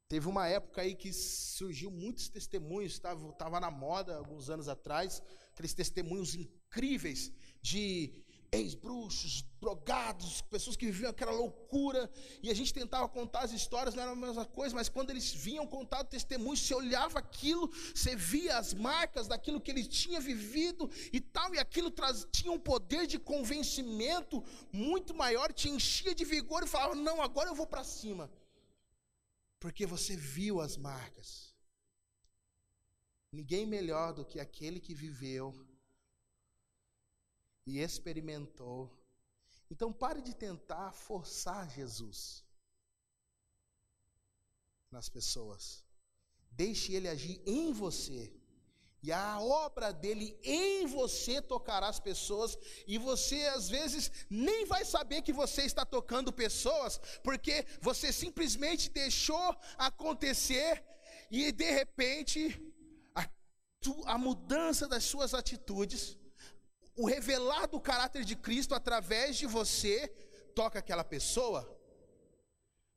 [0.09, 5.75] Teve uma época aí que surgiu muitos testemunhos, estava, na moda alguns anos atrás, aqueles
[5.75, 7.31] testemunhos incríveis
[7.61, 8.11] de
[8.51, 12.09] ex-bruxos, drogados, pessoas que viviam aquela loucura,
[12.41, 15.31] e a gente tentava contar as histórias, não era a mesma coisa, mas quando eles
[15.31, 20.19] vinham contar o testemunho, você olhava aquilo, você via as marcas daquilo que ele tinha
[20.19, 24.43] vivido e tal, e aquilo traz, tinha um poder de convencimento
[24.73, 28.27] muito maior, te enchia de vigor e falava: Não, agora eu vou para cima,
[29.59, 31.53] porque você viu as marcas.
[33.31, 35.53] Ninguém melhor do que aquele que viveu
[37.65, 38.97] e experimentou.
[39.69, 42.43] Então pare de tentar forçar Jesus
[44.89, 45.83] nas pessoas.
[46.51, 48.38] Deixe ele agir em você.
[49.01, 54.83] E a obra dele em você tocará as pessoas, e você às vezes nem vai
[54.83, 60.83] saber que você está tocando pessoas, porque você simplesmente deixou acontecer,
[61.31, 62.59] e de repente
[63.15, 63.29] a,
[64.05, 66.19] a mudança das suas atitudes
[66.99, 70.09] o revelar do caráter de Cristo através de você
[70.53, 71.61] toca aquela pessoa.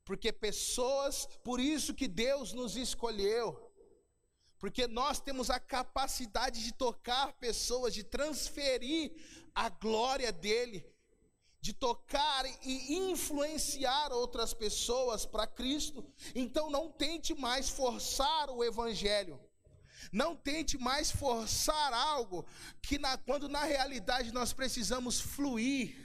[0.05, 3.72] Porque pessoas, por isso que Deus nos escolheu.
[4.63, 9.11] Porque nós temos a capacidade de tocar pessoas, de transferir
[9.53, 10.87] a glória dele,
[11.61, 16.07] de tocar e influenciar outras pessoas para Cristo.
[16.33, 19.41] Então não tente mais forçar o evangelho.
[20.13, 22.47] Não tente mais forçar algo
[22.81, 25.97] que na, quando na realidade nós precisamos fluir.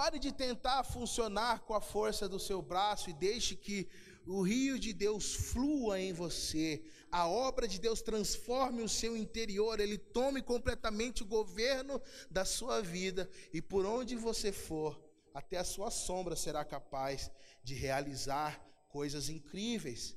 [0.00, 3.86] Pare de tentar funcionar com a força do seu braço e deixe que
[4.26, 6.82] o rio de Deus flua em você.
[7.12, 12.80] A obra de Deus transforme o seu interior, ele tome completamente o governo da sua
[12.80, 14.98] vida e por onde você for,
[15.34, 17.30] até a sua sombra será capaz
[17.62, 20.16] de realizar coisas incríveis.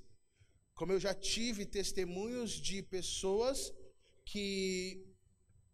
[0.74, 3.74] Como eu já tive testemunhos de pessoas
[4.24, 5.06] que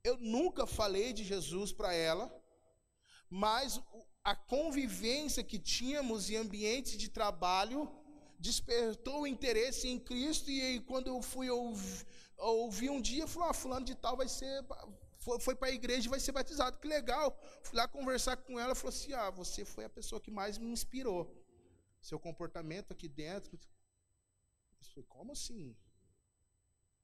[0.04, 2.39] eu nunca falei de Jesus para ela,
[3.30, 3.82] mas
[4.24, 7.90] a convivência que tínhamos em ambiente de trabalho
[8.40, 12.06] despertou o interesse em Cristo, e quando eu fui ouvir,
[12.38, 14.66] ouvir um dia, falou: ah, fulano de tal vai ser.
[15.20, 16.78] Foi, foi para a igreja e vai ser batizado.
[16.78, 17.38] Que legal.
[17.64, 20.72] Fui lá conversar com ela, falou assim: Ah, você foi a pessoa que mais me
[20.72, 21.30] inspirou.
[22.02, 23.60] Seu comportamento aqui dentro.
[24.82, 25.76] Eu falei, como assim?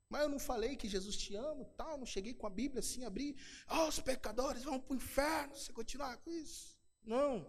[0.09, 3.03] Mas eu não falei que Jesus te ama, tal, não cheguei com a Bíblia assim,
[3.03, 3.35] abri,
[3.69, 6.77] oh, os pecadores vão para o inferno, se continuar com isso.
[7.03, 7.45] Não.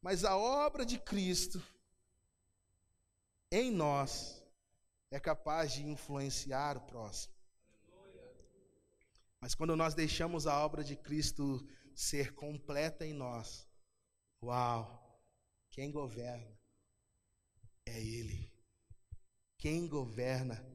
[0.00, 1.62] Mas a obra de Cristo
[3.50, 4.42] em nós
[5.10, 7.34] é capaz de influenciar o próximo.
[9.40, 13.68] Mas quando nós deixamos a obra de Cristo ser completa em nós,
[14.42, 15.20] uau,
[15.70, 16.58] quem governa
[17.86, 18.49] é Ele.
[19.60, 20.66] Quem governa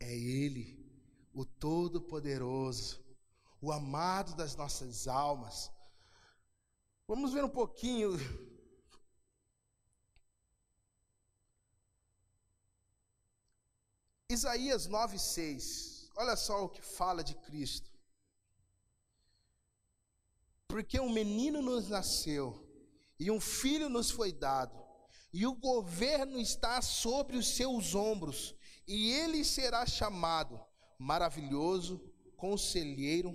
[0.00, 0.84] é Ele,
[1.32, 3.00] o Todo-Poderoso,
[3.60, 5.70] o amado das nossas almas.
[7.06, 8.10] Vamos ver um pouquinho.
[14.28, 16.10] Isaías 9,6.
[16.16, 17.88] Olha só o que fala de Cristo.
[20.66, 22.68] Porque um menino nos nasceu,
[23.16, 24.83] e um filho nos foi dado
[25.34, 28.54] e o governo está sobre os seus ombros,
[28.86, 30.60] e ele será chamado
[30.96, 32.00] maravilhoso,
[32.36, 33.34] conselheiro,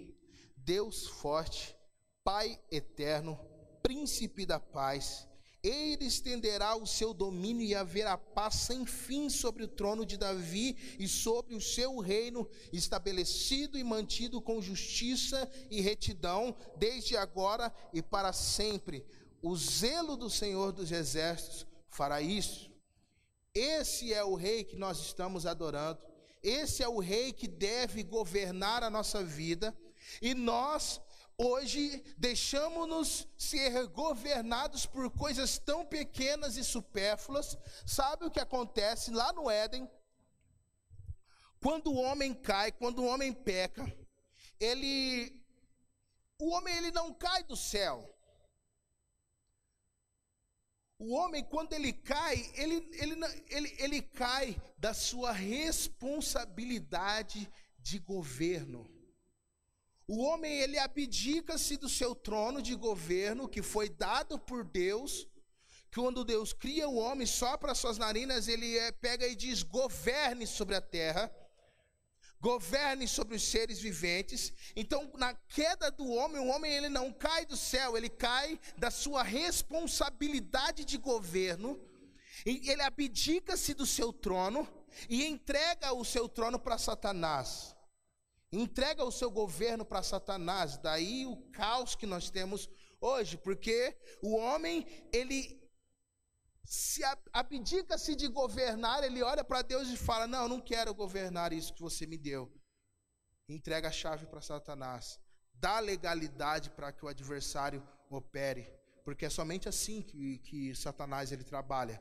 [0.55, 1.75] Deus forte,
[2.23, 3.37] Pai eterno,
[3.83, 5.27] príncipe da paz.
[5.61, 10.77] Ele estenderá o seu domínio e haverá paz sem fim sobre o trono de Davi
[10.97, 18.01] e sobre o seu reino, estabelecido e mantido com justiça e retidão, desde agora e
[18.01, 19.05] para sempre.
[19.41, 22.71] O zelo do Senhor dos Exércitos fará isso.
[23.53, 26.01] Esse é o rei que nós estamos adorando.
[26.41, 29.75] Esse é o rei que deve governar a nossa vida.
[30.21, 31.01] E nós,
[31.37, 37.57] hoje, deixamos-nos ser governados por coisas tão pequenas e supérfluas.
[37.85, 39.89] Sabe o que acontece lá no Éden?
[41.61, 43.85] Quando o homem cai, quando o homem peca,
[44.59, 45.37] ele.
[46.39, 48.15] O homem ele não cai do céu.
[50.99, 53.15] O homem, quando ele cai, ele, ele,
[53.47, 58.91] ele, ele cai da sua responsabilidade de governo.
[60.05, 65.25] O homem, ele abdica-se do seu trono de governo que foi dado por Deus.
[65.89, 69.63] Que quando Deus cria o homem, só para suas narinas, ele é, pega e diz:
[69.63, 71.33] governe sobre a terra
[72.39, 74.53] governe sobre os seres viventes.
[74.75, 78.89] Então, na queda do homem, o homem ele não cai do céu, ele cai da
[78.89, 81.79] sua responsabilidade de governo.
[82.45, 84.67] Ele abdica-se do seu trono
[85.09, 87.75] e entrega o seu trono para Satanás.
[88.51, 90.77] Entrega o seu governo para Satanás.
[90.77, 92.69] Daí o caos que nós temos
[93.01, 95.58] hoje, porque o homem ele
[96.69, 97.01] se
[97.33, 101.81] abdica-se de governar, ele olha para Deus e fala: Não, não quero governar isso que
[101.81, 102.47] você me deu.
[103.47, 105.19] Entrega a chave para Satanás.
[105.51, 108.71] Dá legalidade para que o adversário opere.
[109.03, 111.99] Porque é somente assim que, que Satanás ele trabalha.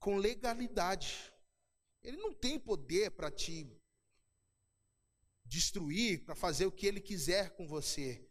[0.00, 1.32] Com legalidade.
[2.02, 3.72] Ele não tem poder para te
[5.44, 8.28] destruir, para fazer o que ele quiser com você.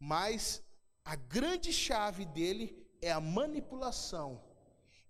[0.00, 0.62] Mas
[1.04, 4.55] a grande chave dele é a manipulação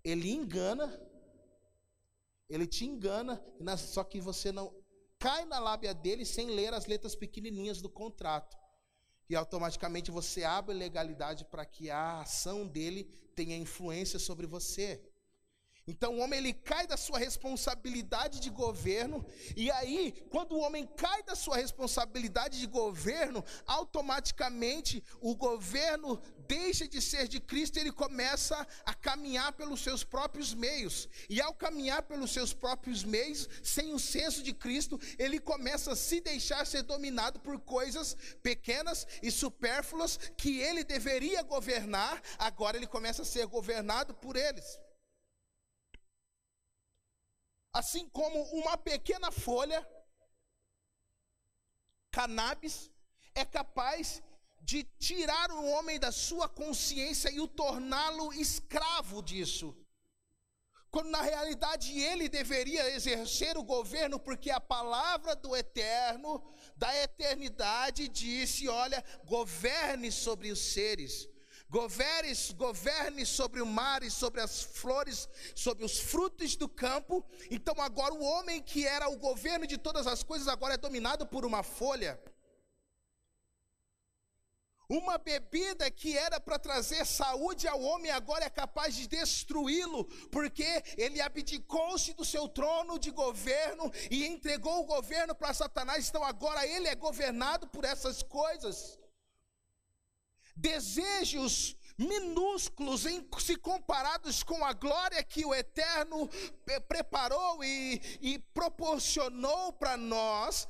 [0.06, 0.86] ele engana,
[2.48, 3.42] ele te engana,
[3.76, 4.72] só que você não
[5.18, 8.56] cai na lábia dele sem ler as letras pequenininhas do contrato.
[9.28, 13.02] E automaticamente você abre legalidade para que a ação dele
[13.34, 15.02] tenha influência sobre você.
[15.88, 19.24] Então o homem ele cai da sua responsabilidade de governo,
[19.56, 26.88] e aí, quando o homem cai da sua responsabilidade de governo, automaticamente o governo deixa
[26.88, 31.08] de ser de Cristo, ele começa a caminhar pelos seus próprios meios.
[31.30, 35.96] E ao caminhar pelos seus próprios meios, sem o senso de Cristo, ele começa a
[35.96, 42.88] se deixar ser dominado por coisas pequenas e supérfluas que ele deveria governar, agora ele
[42.88, 44.80] começa a ser governado por eles.
[47.80, 49.86] Assim como uma pequena folha,
[52.10, 52.90] cannabis,
[53.34, 54.22] é capaz
[54.62, 59.76] de tirar o homem da sua consciência e o torná-lo escravo disso.
[60.90, 66.30] Quando na realidade ele deveria exercer o governo, porque a palavra do eterno,
[66.78, 71.28] da eternidade, disse: olha, governe sobre os seres.
[71.68, 77.24] Governe, governe sobre o mar e sobre as flores, sobre os frutos do campo.
[77.50, 81.26] Então agora o homem que era o governo de todas as coisas agora é dominado
[81.26, 82.20] por uma folha.
[84.88, 90.84] Uma bebida que era para trazer saúde ao homem agora é capaz de destruí-lo, porque
[90.96, 96.08] ele abdicou-se do seu trono de governo e entregou o governo para Satanás.
[96.08, 98.96] Então agora ele é governado por essas coisas
[100.56, 106.28] desejos minúsculos em, se comparados com a glória que o Eterno
[106.88, 110.68] preparou e, e proporcionou para nós,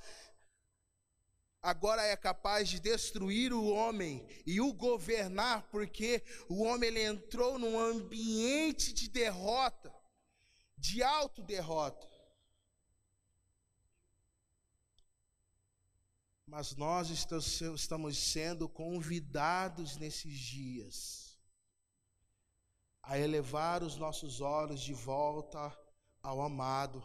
[1.61, 7.59] agora é capaz de destruir o homem e o governar, porque o homem ele entrou
[7.59, 9.93] num ambiente de derrota,
[10.79, 12.16] de autoderrota.
[16.49, 21.39] Mas nós estamos sendo convidados nesses dias
[23.03, 25.77] a elevar os nossos olhos de volta
[26.23, 27.05] ao amado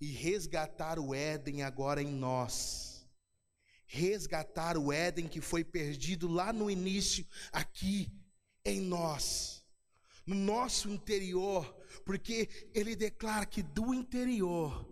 [0.00, 3.06] e resgatar o Éden agora em nós.
[3.86, 8.12] Resgatar o Éden que foi perdido lá no início, aqui
[8.64, 9.64] em nós,
[10.26, 11.74] no nosso interior,
[12.04, 14.86] porque ele declara que do interior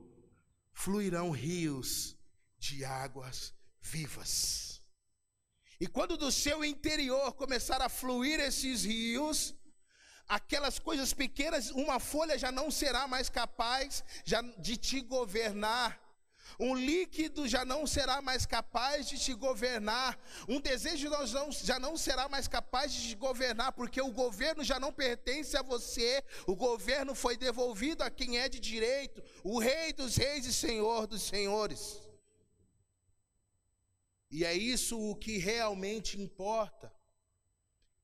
[0.72, 2.16] fluirão rios
[2.58, 4.80] de águas vivas.
[5.80, 9.54] E quando do seu interior começar a fluir esses rios,
[10.28, 14.04] aquelas coisas pequenas, uma folha já não será mais capaz
[14.58, 16.00] de te governar.
[16.58, 20.18] Um líquido já não será mais capaz de te governar.
[20.48, 21.08] Um desejo
[21.64, 25.62] já não será mais capaz de te governar, porque o governo já não pertence a
[25.62, 26.22] você.
[26.46, 31.06] O governo foi devolvido a quem é de direito, o Rei dos Reis e Senhor
[31.06, 32.01] dos Senhores.
[34.32, 36.90] E é isso o que realmente importa.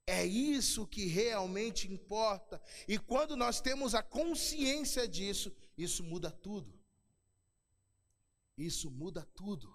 [0.06, 2.60] É isso que realmente importa.
[2.86, 6.78] E quando nós temos a consciência disso, isso muda tudo.
[8.58, 9.74] Isso muda tudo.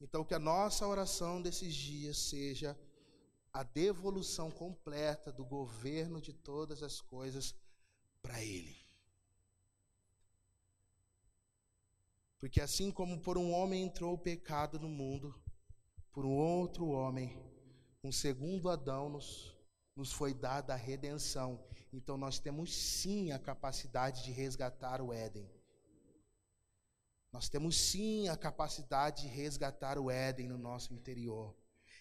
[0.00, 2.78] Então, que a nossa oração desses dias seja
[3.52, 7.54] a devolução completa do governo de todas as coisas
[8.20, 8.81] para Ele.
[12.42, 15.32] Porque assim como por um homem entrou o pecado no mundo,
[16.12, 17.40] por um outro homem,
[18.02, 19.56] um segundo Adão nos,
[19.94, 21.64] nos foi dada a redenção.
[21.92, 25.48] Então nós temos sim a capacidade de resgatar o Éden.
[27.32, 31.56] Nós temos sim a capacidade de resgatar o Éden no nosso interior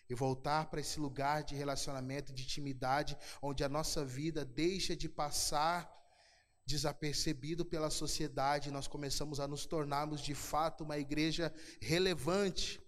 [0.10, 5.08] e voltar para esse lugar de relacionamento, de intimidade, onde a nossa vida deixa de
[5.08, 6.01] passar
[6.72, 12.82] desapercebido pela sociedade, nós começamos a nos tornarmos de fato uma igreja relevante.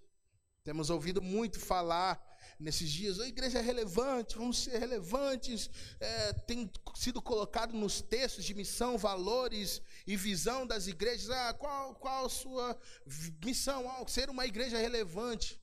[0.64, 2.22] Temos ouvido muito falar
[2.58, 5.70] nesses dias, a igreja é relevante, vamos ser relevantes,
[6.00, 11.30] é, tem sido colocado nos textos de missão, valores e visão das igrejas.
[11.30, 12.80] Ah, qual, qual a sua
[13.44, 13.90] missão?
[13.90, 15.62] Ah, ser uma igreja relevante.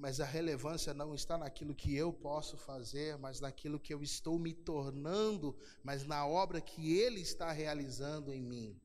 [0.00, 4.38] Mas a relevância não está naquilo que eu posso fazer, mas naquilo que eu estou
[4.38, 8.80] me tornando, mas na obra que Ele está realizando em mim.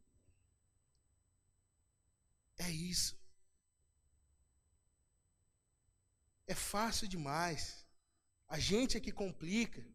[2.57, 3.17] É isso.
[6.45, 7.87] É fácil demais.
[8.49, 9.87] A gente é que complica.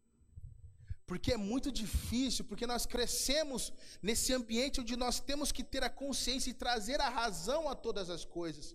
[1.07, 5.91] Porque é muito difícil, porque nós crescemos nesse ambiente onde nós temos que ter a
[5.91, 8.75] consciência e trazer a razão a todas as coisas.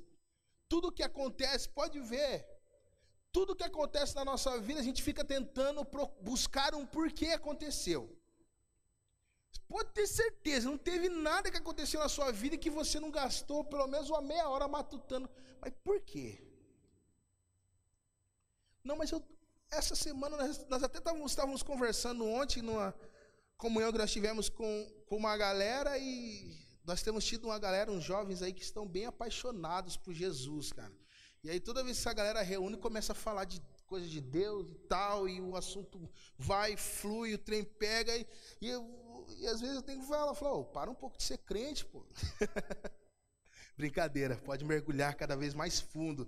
[0.68, 2.46] Tudo que acontece, pode ver.
[3.32, 5.86] Tudo que acontece na nossa vida, a gente fica tentando
[6.22, 8.02] buscar um porquê aconteceu.
[9.68, 13.64] Pode ter certeza, não teve nada que aconteceu na sua vida que você não gastou
[13.64, 15.30] pelo menos uma meia hora matutando.
[15.60, 16.40] Mas por quê?
[18.84, 19.22] Não, mas eu,
[19.72, 22.94] essa semana nós, nós até estávamos, estávamos, conversando ontem numa
[23.58, 28.04] comunhão que nós tivemos com, com uma galera e nós temos tido uma galera, uns
[28.04, 30.94] jovens aí que estão bem apaixonados por Jesus, cara.
[31.44, 34.68] E aí toda vez que essa galera reúne, começa a falar de coisas de Deus
[34.70, 38.28] e tal, e o assunto vai, flui, o trem pega, e,
[38.62, 41.24] e, eu, e às vezes eu tenho que falar, falar, oh, para um pouco de
[41.24, 42.06] ser crente, pô.
[43.78, 46.28] Brincadeira, pode mergulhar cada vez mais fundo.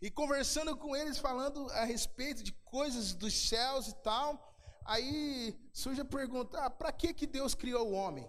[0.00, 6.00] E conversando com eles, falando a respeito de coisas dos céus e tal, aí surge
[6.00, 8.26] a pergunta: ah, para que, que Deus criou o homem?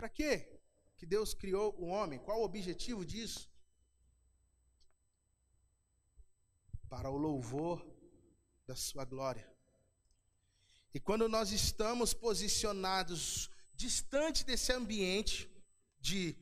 [0.00, 0.48] Para quê?
[0.96, 2.18] que Deus criou o homem?
[2.18, 3.50] Qual o objetivo disso?
[6.88, 7.86] Para o louvor
[8.66, 9.46] da sua glória.
[10.94, 15.50] E quando nós estamos posicionados distante desse ambiente
[16.00, 16.34] de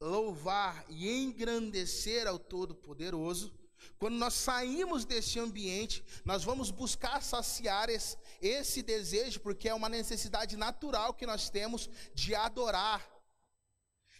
[0.00, 3.56] louvar e engrandecer ao Todo-Poderoso,
[3.98, 9.88] quando nós saímos desse ambiente, nós vamos buscar saciar esse, esse, desejo, porque é uma
[9.88, 13.06] necessidade natural que nós temos de adorar.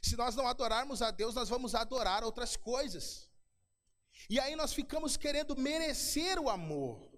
[0.01, 3.29] Se nós não adorarmos a Deus, nós vamos adorar outras coisas.
[4.31, 7.11] E aí nós ficamos querendo merecer o amor,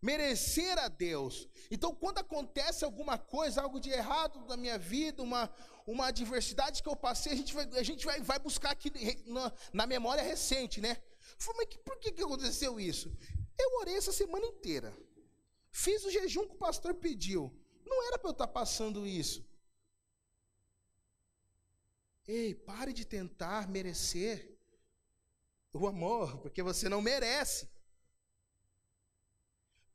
[0.00, 1.48] merecer a Deus.
[1.70, 5.50] Então, quando acontece alguma coisa, algo de errado na minha vida, uma,
[5.86, 8.92] uma adversidade que eu passei, a gente vai, a gente vai, vai buscar aqui
[9.26, 10.96] na, na memória recente, né?
[11.38, 13.14] Falei, mas por que, que aconteceu isso?
[13.58, 14.96] Eu orei essa semana inteira.
[15.70, 17.52] Fiz o jejum que o pastor pediu.
[17.84, 19.44] Não era para eu estar passando isso.
[22.26, 24.58] Ei, pare de tentar merecer
[25.72, 27.68] o amor, porque você não merece.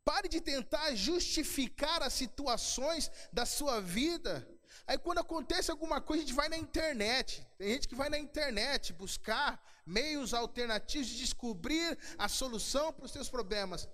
[0.03, 4.47] Pare de tentar justificar as situações da sua vida.
[4.87, 7.45] Aí quando acontece alguma coisa, a gente vai na internet.
[7.57, 13.11] Tem gente que vai na internet buscar meios alternativos de descobrir a solução para os
[13.11, 13.87] seus problemas.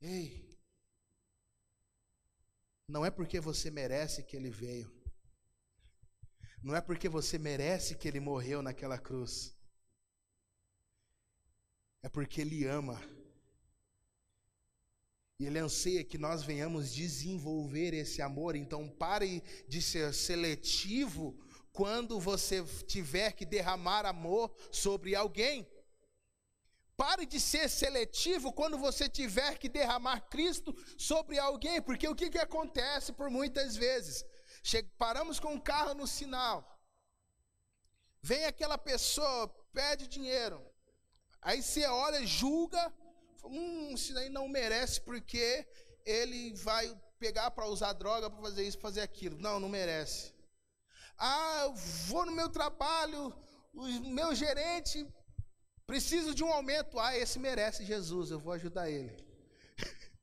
[0.00, 0.46] Ei,
[2.88, 4.94] não é porque você merece que ele veio.
[6.62, 9.56] Não é porque você merece que ele morreu naquela cruz.
[12.02, 13.00] É porque ele ama.
[15.38, 18.56] E ele anseia que nós venhamos desenvolver esse amor.
[18.56, 21.38] Então pare de ser seletivo
[21.72, 25.68] quando você tiver que derramar amor sobre alguém.
[26.96, 32.30] Pare de ser seletivo quando você tiver que derramar Cristo sobre alguém, porque o que,
[32.30, 34.24] que acontece por muitas vezes?
[34.96, 36.80] Paramos com o carro no sinal,
[38.22, 40.58] vem aquela pessoa, pede dinheiro,
[41.42, 42.90] aí você olha, julga,
[43.46, 45.66] hum, isso daí não merece porque
[46.04, 49.38] ele vai pegar para usar droga, para fazer isso, fazer aquilo.
[49.38, 50.32] Não, não merece.
[51.18, 53.34] Ah, eu vou no meu trabalho,
[53.72, 55.06] o meu gerente
[55.86, 56.98] precisa de um aumento.
[56.98, 59.16] Ah, esse merece Jesus, eu vou ajudar ele.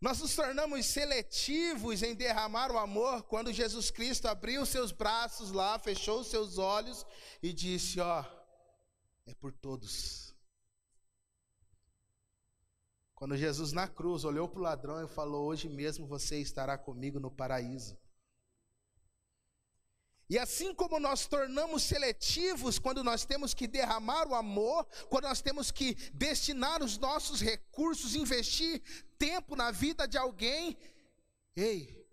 [0.00, 5.78] Nós nos tornamos seletivos em derramar o amor quando Jesus Cristo abriu seus braços lá,
[5.78, 7.04] fechou seus olhos
[7.42, 8.24] e disse: Ó,
[9.26, 10.29] é por todos.
[13.20, 17.20] Quando Jesus na cruz olhou para o ladrão e falou: Hoje mesmo você estará comigo
[17.20, 17.98] no paraíso.
[20.26, 25.42] E assim como nós tornamos seletivos quando nós temos que derramar o amor, quando nós
[25.42, 28.80] temos que destinar os nossos recursos, investir
[29.18, 30.78] tempo na vida de alguém,
[31.54, 32.08] ei,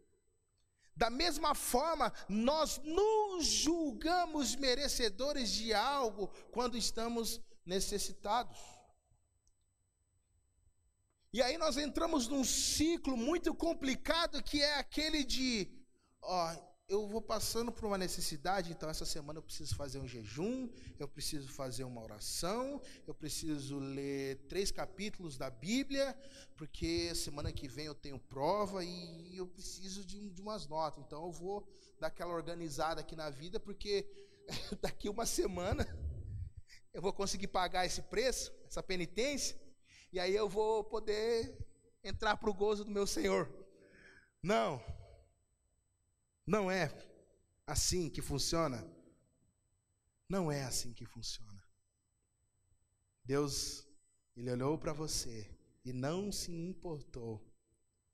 [0.94, 8.77] da mesma forma, nós nos julgamos merecedores de algo quando estamos necessitados.
[11.34, 15.70] E aí nós entramos num ciclo muito complicado que é aquele de,
[16.22, 16.56] ó,
[16.88, 21.06] eu vou passando por uma necessidade, então essa semana eu preciso fazer um jejum, eu
[21.06, 26.18] preciso fazer uma oração, eu preciso ler três capítulos da Bíblia,
[26.56, 31.04] porque semana que vem eu tenho prova e eu preciso de, de umas notas.
[31.06, 31.68] Então eu vou
[32.00, 34.08] dar aquela organizada aqui na vida, porque
[34.82, 35.86] daqui uma semana
[36.94, 39.60] eu vou conseguir pagar esse preço, essa penitência,
[40.12, 41.58] e aí eu vou poder
[42.04, 43.50] entrar para o gozo do meu Senhor.
[44.42, 44.82] Não.
[46.46, 46.92] Não é
[47.66, 48.88] assim que funciona.
[50.30, 51.62] Não é assim que funciona.
[53.24, 53.86] Deus,
[54.36, 55.50] Ele olhou para você
[55.84, 57.46] e não se importou.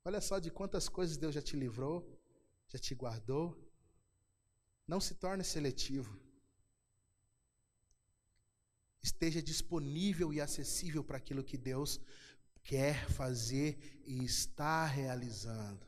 [0.03, 2.19] Olha só de quantas coisas Deus já te livrou,
[2.67, 3.57] já te guardou.
[4.87, 6.19] Não se torne seletivo.
[9.03, 11.99] Esteja disponível e acessível para aquilo que Deus
[12.63, 15.85] quer fazer e está realizando.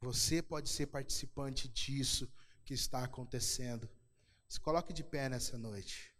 [0.00, 2.30] Você pode ser participante disso
[2.64, 3.90] que está acontecendo.
[4.48, 6.14] Se coloque de pé nessa noite.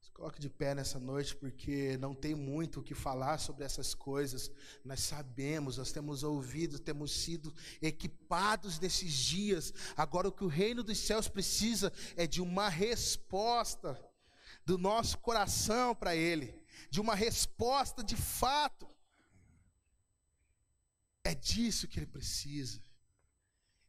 [0.00, 3.94] Se coloque de pé nessa noite, porque não tem muito o que falar sobre essas
[3.94, 4.50] coisas.
[4.84, 9.72] Nós sabemos, nós temos ouvido, temos sido equipados nesses dias.
[9.96, 13.98] Agora, o que o reino dos céus precisa é de uma resposta
[14.66, 18.86] do nosso coração para Ele, de uma resposta de fato.
[21.24, 22.82] É disso que ele precisa.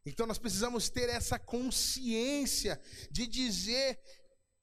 [0.04, 2.80] Então nós precisamos ter essa consciência
[3.10, 4.00] de dizer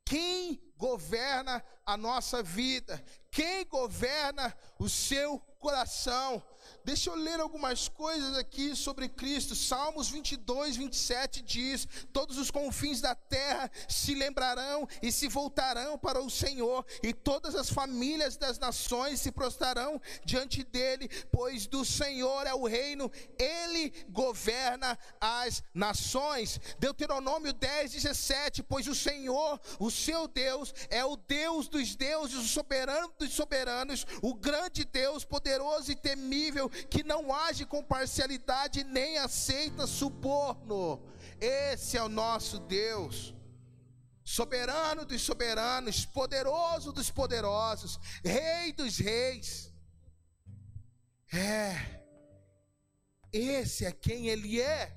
[0.10, 2.99] quem governa a nossa vida?
[3.30, 6.43] Quem governa o seu coração?
[6.84, 9.55] Deixa eu ler algumas coisas aqui sobre Cristo.
[9.55, 16.22] Salmos 22, 27 diz: Todos os confins da terra se lembrarão e se voltarão para
[16.22, 22.47] o Senhor, e todas as famílias das nações se prostrarão diante dele, pois do Senhor
[22.47, 26.59] é o reino, ele governa as nações.
[26.80, 32.47] Deuteronômio 10, 17: Pois o Senhor, o seu Deus, é o Deus dos deuses, o
[32.47, 39.20] soberano dos soberanos, o grande Deus, poderoso e temível que não age com parcialidade nem
[39.20, 41.07] aceita suborno.
[41.39, 43.36] Esse é o nosso Deus.
[44.24, 49.72] Soberano dos soberanos, poderoso dos poderosos, Rei dos reis.
[51.32, 52.03] É,
[53.32, 54.95] esse é quem Ele é.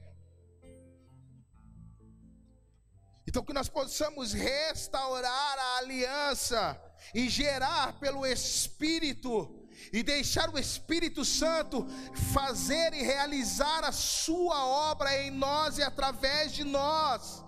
[3.26, 6.78] Então, que nós possamos restaurar a aliança
[7.14, 9.61] e gerar pelo Espírito
[9.92, 11.86] e deixar o Espírito Santo
[12.32, 17.42] fazer e realizar a sua obra em nós e através de nós.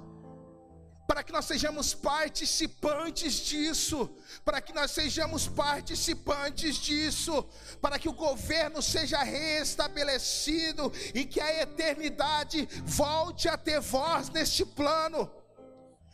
[1.06, 4.08] Para que nós sejamos participantes disso,
[4.42, 7.46] para que nós sejamos participantes disso,
[7.80, 14.64] para que o governo seja restabelecido e que a eternidade volte a ter voz neste
[14.64, 15.30] plano.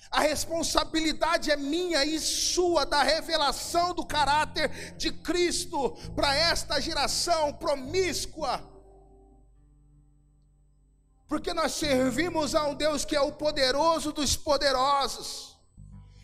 [0.08, 7.52] A responsabilidade é minha e sua da revelação do caráter de Cristo para esta geração
[7.52, 8.68] promíscua.
[11.28, 15.56] Porque nós servimos a um Deus que é o poderoso dos poderosos.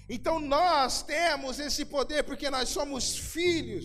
[0.09, 3.85] Então nós temos esse poder porque nós somos filhos.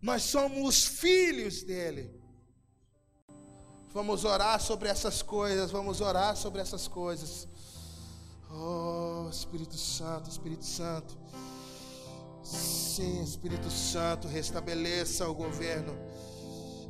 [0.00, 2.22] Nós somos filhos dele.
[3.88, 7.48] Vamos orar sobre essas coisas, vamos orar sobre essas coisas.
[8.56, 11.16] Oh, Espírito Santo, Espírito Santo.
[12.42, 15.96] Sim, Espírito Santo, restabeleça o governo.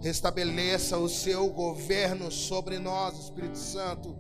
[0.02, 4.14] Restabeleça o seu governo sobre nós, Espírito Santo.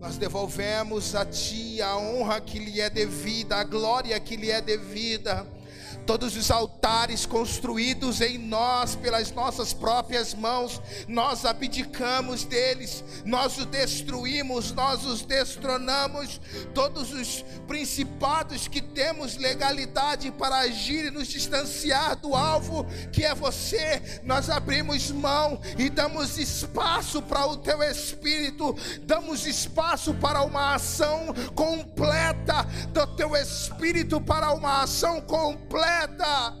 [0.00, 4.60] Nós devolvemos a Ti a honra que lhe é devida, a glória que lhe é
[4.60, 5.46] devida
[6.06, 13.66] todos os altares construídos em nós pelas nossas próprias mãos, nós abdicamos deles, nós os
[13.66, 16.40] destruímos, nós os destronamos,
[16.74, 23.34] todos os principados que temos legalidade para agir e nos distanciar do alvo que é
[23.34, 30.74] você, nós abrimos mão e damos espaço para o teu espírito, damos espaço para uma
[30.74, 36.56] ação completa do teu espírito para uma ação completa profeta.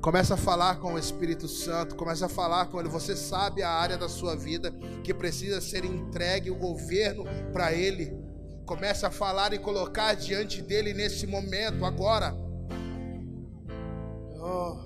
[0.00, 2.88] Começa a falar com o Espírito Santo, começa a falar com ele.
[2.88, 4.72] Você sabe a área da sua vida
[5.02, 8.16] que precisa ser entregue o governo para ele.
[8.64, 12.34] Começa a falar e colocar diante dele nesse momento, agora.
[14.38, 14.85] Oh.